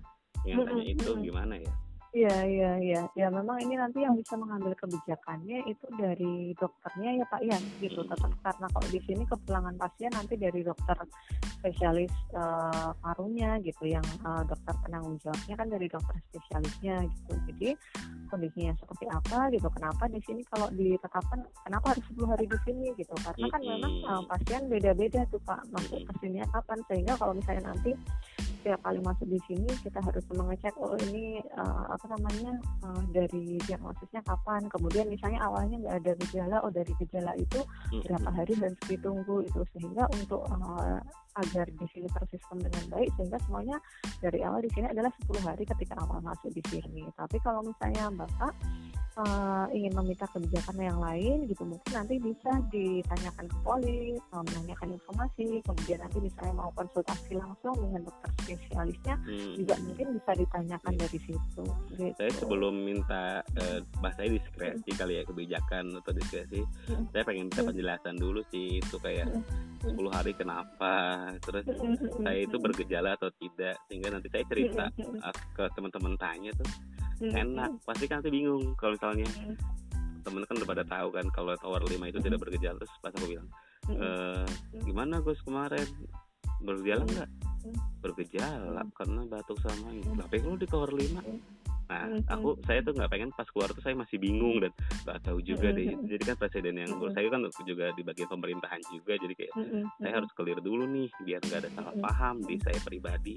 yang 0.45 0.61
tanya 0.67 0.85
itu 0.85 1.11
gimana 1.23 1.55
ya 1.57 1.73
Iya, 2.15 2.37
iya, 2.47 2.71
iya. 2.79 3.03
Ya 3.19 3.27
memang 3.27 3.59
ini 3.59 3.75
nanti 3.75 4.07
yang 4.07 4.15
bisa 4.15 4.39
mengambil 4.39 4.71
kebijakannya 4.79 5.67
itu 5.67 5.87
dari 5.99 6.55
dokternya 6.55 7.11
ya 7.19 7.27
Pak 7.27 7.43
ya, 7.43 7.59
gitu. 7.83 8.07
Tetap 8.07 8.31
karena 8.39 8.67
kalau 8.71 8.89
di 8.95 9.01
sini 9.03 9.27
kepulangan 9.27 9.75
pasien 9.75 10.15
nanti 10.15 10.39
dari 10.39 10.63
dokter 10.63 10.95
spesialis 11.59 12.15
eh, 12.39 12.91
parunya 13.03 13.59
gitu, 13.67 13.91
yang 13.91 14.07
eh, 14.07 14.43
dokter 14.47 14.75
penanggung 14.87 15.19
jawabnya 15.27 15.55
kan 15.59 15.67
dari 15.67 15.87
dokter 15.91 16.15
spesialisnya 16.31 17.03
gitu. 17.03 17.33
Jadi 17.51 17.69
kondisinya 18.31 18.79
seperti 18.79 19.05
apa 19.11 19.39
gitu. 19.51 19.69
Kenapa 19.75 20.07
di 20.07 20.21
sini 20.23 20.47
kalau 20.47 20.71
ditetapkan 20.71 21.43
kenapa 21.67 21.99
harus 21.99 22.05
10 22.15 22.31
hari 22.31 22.47
di 22.47 22.59
sini 22.63 22.95
gitu? 22.95 23.15
Karena 23.27 23.47
kan 23.51 23.63
memang 23.67 23.93
Mm-mm. 24.07 24.31
pasien 24.31 24.63
beda-beda 24.71 25.27
tuh 25.35 25.43
Pak 25.43 25.67
masuk 25.75 25.99
ke 26.07 26.13
sini 26.23 26.47
kapan 26.47 26.79
sehingga 26.87 27.19
kalau 27.19 27.35
misalnya 27.35 27.75
nanti 27.75 27.91
setiap 28.65 28.81
kali 28.81 28.97
masuk 29.05 29.29
di 29.29 29.37
sini 29.45 29.69
kita 29.85 30.01
harus 30.01 30.25
mengecek 30.33 30.73
oh 30.81 30.97
ini 30.97 31.37
eh, 31.37 31.85
apa 31.93 32.17
namanya 32.17 32.57
eh, 32.81 33.03
dari 33.13 33.61
diagnosisnya 33.61 34.25
kapan. 34.25 34.65
Kemudian 34.73 35.13
misalnya 35.13 35.45
awalnya 35.45 35.77
nggak 35.85 35.97
ada 36.01 36.13
gejala 36.25 36.57
oh 36.65 36.73
dari 36.73 36.89
gejala 36.97 37.37
itu 37.37 37.61
Mm, 37.85 38.01
berapa 38.01 38.31
hari 38.33 38.57
harus 38.57 38.81
ditunggu 38.89 39.45
itu. 39.45 39.61
Sehingga 39.77 40.09
untuk 40.17 40.49
eh, 40.49 41.01
agar 41.37 41.67
di 41.69 41.87
sini 41.93 42.09
tersistem 42.09 42.65
dengan 42.65 42.85
baik 42.89 43.13
sehingga 43.21 43.37
semuanya 43.45 43.77
dari 44.25 44.41
awal 44.41 44.65
di 44.65 44.71
sini 44.73 44.87
adalah 44.89 45.13
10 45.29 45.45
hari 45.45 45.69
ketika 45.69 45.95
awal 46.01 46.25
masuk 46.25 46.49
di 46.57 46.63
sini. 46.73 47.05
Tapi 47.13 47.37
kalau 47.45 47.61
misalnya 47.61 48.09
bapak 48.15 48.57
uh, 49.19 49.67
ingin 49.71 49.93
meminta 49.95 50.27
kebijakan 50.31 50.77
yang 50.79 50.99
lain 50.99 51.47
gitu 51.47 51.63
mungkin 51.63 51.93
nanti 51.95 52.15
bisa 52.19 52.51
ditanyakan 52.71 53.47
ke 53.47 53.57
polis 53.63 54.19
uh, 54.35 54.43
menanyakan 54.43 54.89
informasi 54.99 55.63
kemudian 55.63 55.99
nanti 56.03 56.19
misalnya 56.19 56.55
mau 56.59 56.71
konsultasi 56.75 57.39
langsung 57.39 57.75
dengan 57.79 58.07
dokter 58.07 58.31
spesialisnya 58.43 59.15
hmm. 59.23 59.55
juga 59.59 59.75
mungkin 59.87 60.07
bisa 60.19 60.33
ditanyakan 60.35 60.93
hmm. 60.95 61.03
dari 61.03 61.19
situ 61.23 61.65
gitu. 61.95 62.15
saya 62.19 62.33
sebelum 62.35 62.75
minta 62.75 63.43
uh, 63.43 63.79
bahasa 64.03 64.27
diskresi 64.27 64.91
hmm. 64.91 64.99
kali 64.99 65.13
ya 65.19 65.23
kebijakan 65.27 65.85
atau 66.03 66.13
diskresi 66.15 66.61
hmm. 66.91 67.05
saya 67.15 67.23
pengen 67.23 67.47
minta 67.51 67.61
hmm. 67.63 67.71
penjelasan 67.71 68.17
dulu 68.19 68.41
sih 68.51 68.83
itu 68.83 68.97
kayak 68.99 69.31
hmm. 69.31 69.43
10 69.85 70.01
hari 70.17 70.33
kenapa 70.33 70.95
terus 71.45 71.65
hmm. 71.69 72.25
saya 72.25 72.41
itu 72.41 72.57
bergejala 72.57 73.21
atau 73.21 73.29
tidak 73.37 73.77
sehingga 73.87 74.09
nanti 74.17 74.29
saya 74.33 74.45
cerita 74.49 74.85
ke 75.53 75.65
teman-teman 75.77 76.17
tanya 76.17 76.51
tuh 76.57 76.69
enak 77.23 77.71
pasti 77.87 78.05
kan 78.11 78.21
nanti 78.23 78.31
bingung 78.33 78.75
kalau 78.79 78.99
misalnya 78.99 79.29
temen 80.25 80.43
kan 80.49 80.55
udah 80.57 80.69
pada 80.69 80.85
tahu 80.89 81.09
kan 81.13 81.27
kalau 81.31 81.53
tower 81.61 81.85
5 81.85 81.95
itu 82.11 82.19
tidak 82.25 82.41
bergejala. 82.41 82.81
Terus 82.81 82.95
pas 83.05 83.13
aku 83.13 83.27
bilang 83.29 83.49
e, 83.93 84.09
gimana 84.83 85.21
Gus 85.21 85.39
kemarin? 85.45 85.85
Bergejala 86.65 87.05
nggak? 87.05 87.31
Bergejala 88.01 88.83
karena 88.97 89.21
batuk 89.29 89.61
sama 89.61 89.93
ini. 89.93 90.09
Tapi 90.17 90.37
kalau 90.41 90.57
di 90.57 90.67
tower 90.67 90.91
5 90.91 91.63
Nah, 91.85 92.17
aku 92.33 92.57
saya 92.65 92.81
tuh 92.81 92.97
nggak 92.97 93.13
pengen 93.13 93.31
pas 93.37 93.45
keluar 93.53 93.69
tuh 93.69 93.85
saya 93.85 93.93
masih 93.93 94.17
bingung 94.17 94.57
dan 94.57 94.73
nggak 95.05 95.21
tahu 95.21 95.45
juga 95.45 95.69
deh. 95.69 95.93
Jadi 95.93 96.23
kan 96.25 96.37
presiden 96.41 96.81
yang 96.81 96.97
saya 97.13 97.29
kan 97.29 97.45
juga 97.61 97.93
di 97.93 98.01
bagian 98.01 98.29
pemerintahan 98.33 98.81
juga, 98.89 99.21
jadi 99.21 99.35
kayak 99.37 99.53
saya 100.01 100.13
harus 100.17 100.33
clear 100.33 100.65
dulu 100.65 100.89
nih 100.89 101.13
biar 101.29 101.45
nggak 101.45 101.61
ada 101.61 101.71
salah 101.77 101.95
paham 102.01 102.41
di 102.41 102.57
saya 102.65 102.81
pribadi 102.81 103.37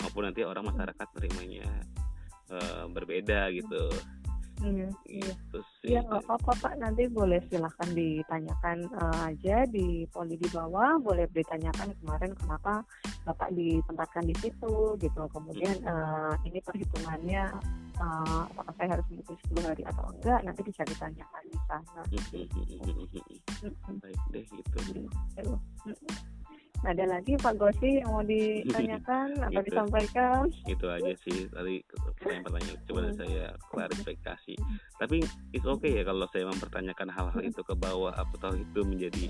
maupun 0.00 0.28
nanti 0.28 0.40
orang 0.44 0.64
masyarakat 0.68 1.08
terimanya 1.16 1.68
uh, 2.50 2.84
berbeda 2.90 3.50
gitu. 3.54 3.88
Iya, 4.60 4.88
iya. 5.08 5.32
Ya 5.80 6.00
nggak 6.04 6.28
apa-apa 6.28 6.52
Pak, 6.60 6.74
nanti 6.84 7.08
boleh 7.08 7.40
silahkan 7.48 7.88
ditanyakan 7.96 8.92
uh, 8.92 9.32
aja 9.32 9.64
di 9.64 10.04
poli 10.12 10.36
di 10.36 10.48
bawah, 10.52 11.00
boleh 11.00 11.24
ditanyakan 11.32 11.96
kemarin 12.04 12.36
kenapa 12.36 12.84
Bapak 13.24 13.56
ditempatkan 13.56 14.28
di 14.28 14.36
situ 14.36 15.00
gitu. 15.00 15.22
Kemudian 15.32 15.80
uh, 15.88 16.36
ini 16.44 16.60
perhitungannya 16.60 17.56
uh, 18.04 18.44
apakah 18.52 18.72
saya 18.76 19.00
harus 19.00 19.06
menunggu 19.08 19.34
10 19.48 19.64
hari 19.64 19.82
atau 19.88 20.04
enggak, 20.12 20.40
nanti 20.44 20.60
bisa 20.60 20.82
ditanyakan 20.84 21.42
di 21.48 21.58
sana. 21.64 22.00
Baik 23.96 24.20
deh 24.28 24.44
gitu. 24.44 24.78
Gitu 26.80 26.88
ada 26.96 27.04
lagi 27.12 27.36
Pak 27.36 27.54
Gosi 27.60 28.00
yang 28.00 28.08
mau 28.08 28.24
ditanyakan 28.24 29.28
atau 29.52 29.60
itu, 29.60 29.68
disampaikan? 29.68 30.48
Itu 30.64 30.86
aja 30.88 31.12
sih 31.28 31.44
tadi 31.52 31.84
pertanyaan-pertanyaan 31.84 32.78
coba 32.88 33.00
hmm. 33.04 33.16
saya 33.20 33.44
klarifikasi. 33.68 34.54
Tapi 34.96 35.16
it's 35.52 35.68
okay 35.68 36.00
ya 36.00 36.02
kalau 36.08 36.24
saya 36.32 36.48
mempertanyakan 36.48 37.08
hal-hal 37.12 37.40
itu 37.44 37.60
ke 37.60 37.74
bawah 37.76 38.16
atau 38.16 38.56
itu 38.56 38.80
menjadi 38.80 39.28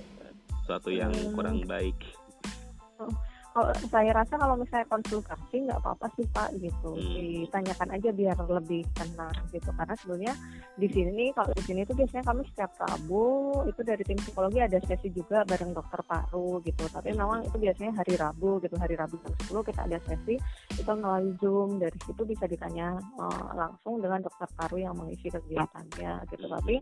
suatu 0.63 0.95
yang 0.95 1.11
hmm. 1.11 1.35
kurang 1.35 1.67
baik. 1.67 1.99
Oh 3.03 3.11
kalau 3.51 3.75
saya 3.91 4.11
rasa 4.15 4.35
kalau 4.39 4.55
misalnya 4.55 4.87
konsultasi 4.87 5.57
nggak 5.67 5.79
apa-apa 5.83 6.07
sih 6.15 6.27
pak 6.31 6.55
gitu. 6.63 6.95
Hmm. 6.95 7.19
ditanyakan 7.21 7.89
aja 7.99 8.11
biar 8.15 8.37
lebih 8.47 8.83
tenang 8.95 9.35
gitu. 9.51 9.71
Karena 9.75 9.95
sebenarnya 9.99 10.35
di 10.79 10.89
sini 10.91 11.25
kalau 11.35 11.51
di 11.59 11.63
sini 11.67 11.81
itu 11.83 11.93
biasanya 11.99 12.25
kami 12.31 12.43
setiap 12.47 12.71
Rabu 12.79 13.27
itu 13.67 13.81
dari 13.83 14.03
tim 14.07 14.19
psikologi 14.23 14.59
ada 14.63 14.79
sesi 14.87 15.09
juga 15.11 15.43
bareng 15.43 15.75
dokter 15.75 16.01
paru 16.07 16.63
gitu. 16.63 16.87
Tapi 16.87 17.11
memang 17.11 17.43
itu 17.43 17.57
biasanya 17.59 17.93
hari 17.99 18.15
Rabu 18.15 18.63
gitu. 18.63 18.75
Hari 18.79 18.95
Rabu 18.95 19.19
jam 19.19 19.35
10 19.51 19.69
kita 19.69 19.81
ada 19.83 19.99
sesi 20.07 20.35
itu 20.79 20.91
melalui 20.95 21.35
Zoom. 21.43 21.83
Dari 21.83 21.99
situ 22.07 22.23
bisa 22.23 22.47
ditanya 22.47 22.95
uh, 23.19 23.51
langsung 23.59 23.99
dengan 23.99 24.23
dokter 24.23 24.47
paru 24.55 24.79
yang 24.79 24.95
mengisi 24.95 25.27
kegiatannya 25.27 26.13
gitu. 26.31 26.47
Tapi 26.47 26.77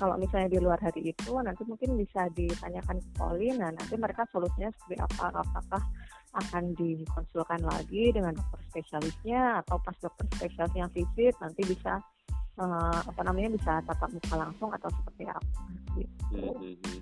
kalau 0.00 0.16
misalnya 0.16 0.48
di 0.48 0.58
luar 0.64 0.80
hari 0.80 1.12
itu 1.12 1.32
nanti 1.44 1.60
mungkin 1.68 2.00
bisa 2.00 2.32
ditanyakan 2.32 3.04
ke 3.04 3.10
poli. 3.20 3.52
Nah 3.52 3.68
nanti 3.68 3.94
mereka 4.00 4.24
solusinya 4.32 4.72
seperti 4.72 4.96
apa? 4.96 5.44
Apakah 5.44 5.82
akan 6.36 6.76
dikonsulkan 6.76 7.64
lagi 7.64 8.12
dengan 8.12 8.36
dokter 8.36 8.60
spesialisnya 8.72 9.64
atau 9.64 9.80
pas 9.80 9.96
dokter 9.96 10.24
spesialisnya 10.36 10.86
visit 10.92 11.34
nanti 11.40 11.62
bisa 11.64 11.98
uh, 12.60 13.00
apa 13.04 13.20
namanya 13.24 13.56
bisa 13.56 13.80
tatap 13.84 14.10
muka 14.12 14.34
langsung 14.36 14.70
atau 14.72 14.88
seperti 14.92 15.24
apa 15.28 15.60
gitu. 15.96 16.36
Hmm, 16.36 16.76
hmm. 16.76 17.00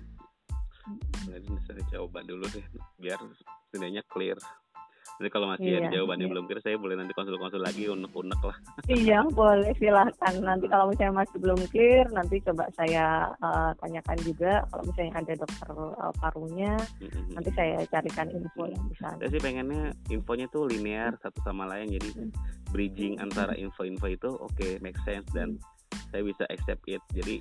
Jadi 1.25 1.49
saya 1.65 1.83
coba 1.97 2.21
dulu 2.21 2.45
deh 2.53 2.65
biar 3.01 3.19
setidaknya 3.67 4.05
clear. 4.07 4.37
Jadi 5.15 5.29
kalau 5.31 5.47
masih 5.47 5.69
iya, 5.71 5.79
ada 5.79 5.95
jawabannya 5.95 6.27
iya. 6.27 6.31
belum 6.35 6.43
clear, 6.43 6.59
saya 6.59 6.75
boleh 6.75 6.95
nanti 6.99 7.13
konsul-konsul 7.15 7.61
lagi 7.63 7.87
unek-unek 7.87 8.41
lah. 8.43 8.57
iya, 8.99 9.19
boleh 9.23 9.71
silahkan. 9.79 10.33
Nanti 10.43 10.65
kalau 10.67 10.91
misalnya 10.91 11.23
masih 11.23 11.37
belum 11.39 11.59
clear, 11.71 12.05
nanti 12.11 12.35
coba 12.43 12.67
saya 12.75 13.31
uh, 13.39 13.71
tanyakan 13.79 14.19
juga. 14.27 14.53
Kalau 14.67 14.83
misalnya 14.83 15.13
ada 15.23 15.33
dokter 15.39 15.69
uh, 15.71 16.13
parunya, 16.19 16.73
mm-hmm. 16.99 17.31
nanti 17.31 17.49
saya 17.55 17.75
carikan 17.87 18.27
info 18.35 18.63
yang 18.67 18.83
bisa. 18.91 19.07
Saya 19.15 19.29
sih 19.31 19.41
pengennya 19.41 19.95
infonya 20.11 20.51
tuh 20.51 20.67
linear 20.67 21.15
satu 21.23 21.39
sama 21.47 21.63
lain, 21.63 21.95
jadi 21.95 22.09
mm-hmm. 22.11 22.71
bridging 22.75 23.15
antara 23.23 23.55
info-info 23.55 24.07
itu 24.11 24.29
oke 24.35 24.51
okay, 24.51 24.75
make 24.83 24.99
sense 25.07 25.27
dan 25.31 25.55
saya 26.11 26.27
bisa 26.27 26.43
accept 26.51 26.83
it. 26.91 26.99
Jadi 27.15 27.39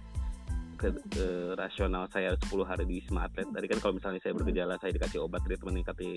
ke, 0.77 0.89
ke 1.11 1.27
rasional 1.59 2.07
saya 2.11 2.35
10 2.37 2.51
hari 2.67 2.85
di 2.87 3.01
wisma 3.01 3.27
atlet. 3.27 3.49
Tadi 3.49 3.67
kan 3.71 3.79
kalau 3.81 3.95
misalnya 3.97 4.21
saya 4.21 4.33
bergejala 4.37 4.75
saya 4.79 4.93
dikasih 4.95 5.19
obat 5.25 5.41
treatment 5.47 5.81
dikasih 5.83 6.13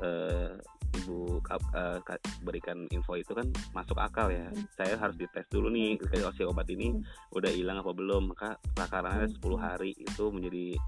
uh, 0.00 0.54
ibu 1.02 1.40
uh, 1.50 1.98
berikan 2.46 2.86
info 2.94 3.18
itu 3.18 3.32
kan 3.34 3.48
masuk 3.72 3.98
akal 3.98 4.30
ya. 4.30 4.48
Saya 4.76 4.96
harus 4.96 5.16
dites 5.18 5.46
dulu 5.50 5.68
nih 5.72 5.98
kasih 6.00 6.48
obat 6.48 6.68
ini 6.70 6.94
udah 7.34 7.50
hilang 7.50 7.80
apa 7.80 7.92
belum? 7.92 8.32
Maka 8.32 8.56
takarannya 8.76 9.28
10 9.28 9.40
hari 9.58 9.92
itu 9.96 10.24
menjadi 10.30 10.78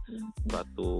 suatu 0.49 0.93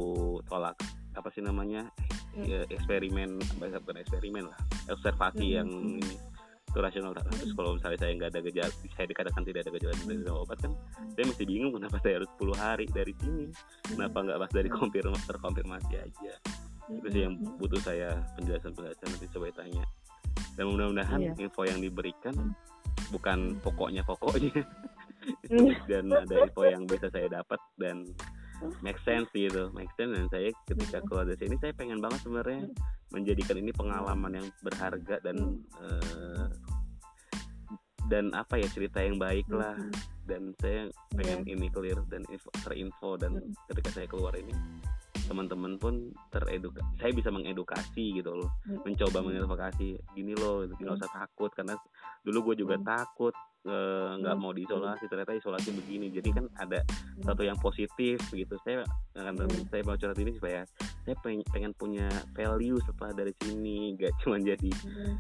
tolak 0.49 0.77
apa 1.17 1.33
sih 1.33 1.41
namanya 1.41 1.89
ya, 2.37 2.69
eksperimen 2.69 3.41
bukan 3.57 3.97
eksperimen 4.05 4.45
lah 4.53 4.61
observasi 4.93 5.57
yang 5.57 5.69
ini 5.97 6.36
itu 6.77 6.85
rasional 6.85 7.17
terus 7.17 7.57
kalau 7.57 7.73
misalnya 7.73 7.99
saya 8.05 8.13
nggak 8.21 8.31
ada 8.37 8.41
gejala 8.45 8.73
saya 8.93 9.07
dikatakan 9.09 9.43
tidak 9.49 9.61
ada 9.65 9.71
gejala 9.73 9.95
dari 9.97 10.29
obat 10.29 10.59
kan 10.61 10.73
saya 11.17 11.25
mesti 11.25 11.45
bingung 11.49 11.73
kenapa 11.73 11.97
saya 12.05 12.21
harus 12.21 12.29
10 12.37 12.53
hari 12.53 12.85
dari 12.93 13.13
sini? 13.17 13.49
Kenapa 13.89 14.17
nggak 14.21 14.39
pas 14.45 14.53
dari 14.53 14.69
konfirmasi 14.69 15.25
terkonfirmasi 15.25 15.93
aja? 15.97 16.35
Itu 16.93 17.07
sih 17.09 17.25
yang 17.25 17.41
butuh 17.57 17.81
saya 17.81 18.21
penjelasan 18.37 18.77
penjelasan 18.77 19.09
nanti 19.09 19.27
coba 19.33 19.49
tanya 19.57 19.85
dan 20.61 20.65
mudah-mudahan 20.69 21.21
iya. 21.21 21.33
info 21.41 21.65
yang 21.65 21.81
diberikan 21.81 22.35
bukan 23.09 23.57
pokoknya 23.65 24.05
pokoknya 24.05 24.53
dan 25.89 26.05
ada 26.13 26.35
info 26.45 26.63
yang 26.69 26.85
bisa 26.85 27.09
saya 27.09 27.29
dapat 27.33 27.61
dan 27.81 28.05
make 28.81 28.99
sense 29.05 29.29
gitu 29.35 29.69
make 29.77 29.91
sense. 29.97 30.13
Dan 30.17 30.27
saya 30.33 30.51
ketika 30.65 31.05
keluar 31.05 31.25
dari 31.29 31.39
sini 31.41 31.57
saya 31.61 31.73
pengen 31.77 32.01
banget 32.01 32.21
sebenarnya 32.25 32.69
menjadikan 33.13 33.57
ini 33.61 33.73
pengalaman 33.73 34.33
yang 34.43 34.47
berharga 34.65 35.21
dan 35.23 35.63
uh, 35.81 36.49
dan 38.07 38.31
apa 38.39 38.59
ya 38.59 38.69
cerita 38.71 39.03
yang 39.03 39.19
baik 39.19 39.47
lah. 39.51 39.75
Dan 40.27 40.55
saya 40.59 40.91
pengen 41.15 41.47
yeah. 41.47 41.55
ini 41.55 41.67
clear 41.71 42.03
dan 42.11 42.27
info, 42.27 42.51
terinfo. 42.67 43.15
Dan 43.15 43.39
ketika 43.71 43.95
saya 43.95 44.07
keluar 44.11 44.35
ini 44.35 44.55
teman-teman 45.27 45.75
pun 45.75 46.15
teredukasi 46.31 46.87
saya 47.03 47.11
bisa 47.11 47.31
mengedukasi 47.35 48.19
gitu 48.19 48.31
loh. 48.35 48.51
Mencoba 48.87 49.23
mengedukasi 49.23 49.99
gini 50.15 50.35
loh 50.39 50.67
nggak 50.67 50.99
usah 50.99 51.11
takut. 51.11 51.51
Karena 51.55 51.75
dulu 52.23 52.51
gue 52.53 52.67
juga 52.67 52.79
takut 52.83 53.35
nggak 54.23 54.37
mau 54.39 54.55
diisolasi 54.55 55.11
ternyata 55.11 55.35
isolasi 55.35 55.75
begini. 55.75 56.09
Jadi 56.15 56.29
kan 56.31 56.47
ada 56.57 56.81
satu 57.23 57.43
yang 57.43 57.59
positif 57.59 58.23
gitu. 58.31 58.55
Saya 58.63 58.87
kan 59.15 59.35
saya 59.71 59.83
mau 59.83 59.99
curhat 59.99 60.19
ini 60.23 60.33
supaya 60.39 60.63
saya 61.05 61.17
pengen, 61.23 61.43
pengen 61.51 61.73
punya 61.75 62.07
value 62.33 62.79
setelah 62.87 63.13
dari 63.13 63.35
sini. 63.43 63.95
Gak 63.99 64.15
cuma 64.25 64.39
jadi 64.39 64.71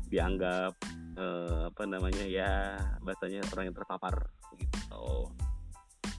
dianggap 0.09 0.73
uh, 1.19 1.69
apa 1.71 1.83
namanya 1.85 2.25
ya 2.25 2.79
bahasanya 3.03 3.43
orang 3.55 3.73
yang 3.73 3.77
terpapar 3.77 4.15
gitu. 4.57 5.31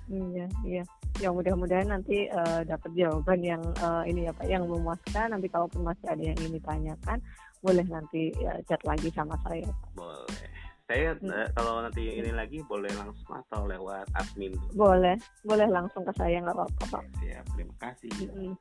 Iya 0.07 0.47
iya. 0.63 0.83
Ya 1.17 1.33
mudah-mudahan 1.33 1.89
nanti 1.89 2.29
uh, 2.29 2.61
dapat 2.61 2.93
jawaban 2.93 3.41
yang 3.41 3.63
uh, 3.81 4.05
ini 4.05 4.29
ya 4.29 4.31
pak 4.35 4.45
yang 4.45 4.69
memuaskan. 4.69 5.33
Nanti 5.33 5.47
kalaupun 5.49 5.87
masih 5.87 6.05
ada 6.07 6.21
yang 6.21 6.37
ingin 6.37 6.61
ditanyakan 6.61 7.19
boleh 7.61 7.85
nanti 7.89 8.29
ya, 8.37 8.53
chat 8.69 8.81
lagi 8.85 9.09
sama 9.13 9.33
saya 9.41 9.65
boleh 9.97 10.56
saya 10.87 11.19
uh, 11.19 11.47
kalau 11.51 11.83
nanti 11.83 12.15
ini 12.15 12.31
lagi 12.31 12.63
boleh 12.63 12.89
langsung 12.95 13.43
atau 13.43 13.67
lewat 13.67 14.07
admin 14.15 14.55
boleh 14.71 15.19
boleh 15.43 15.67
langsung 15.67 16.07
ke 16.07 16.15
saya 16.15 16.39
nggak 16.39 16.55
apa-apa 16.55 16.83
pak 16.87 17.03
siap 17.19 17.45
terima 17.53 17.75
kasih 17.83 18.11
hmm. 18.15 18.53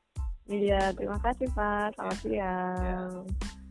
iya 0.50 0.90
terima 0.90 1.18
kasih 1.22 1.46
pak 1.54 1.94
selamat 1.94 2.18
ya. 2.18 2.20
siang 2.26 2.42
ya. 2.82 3.65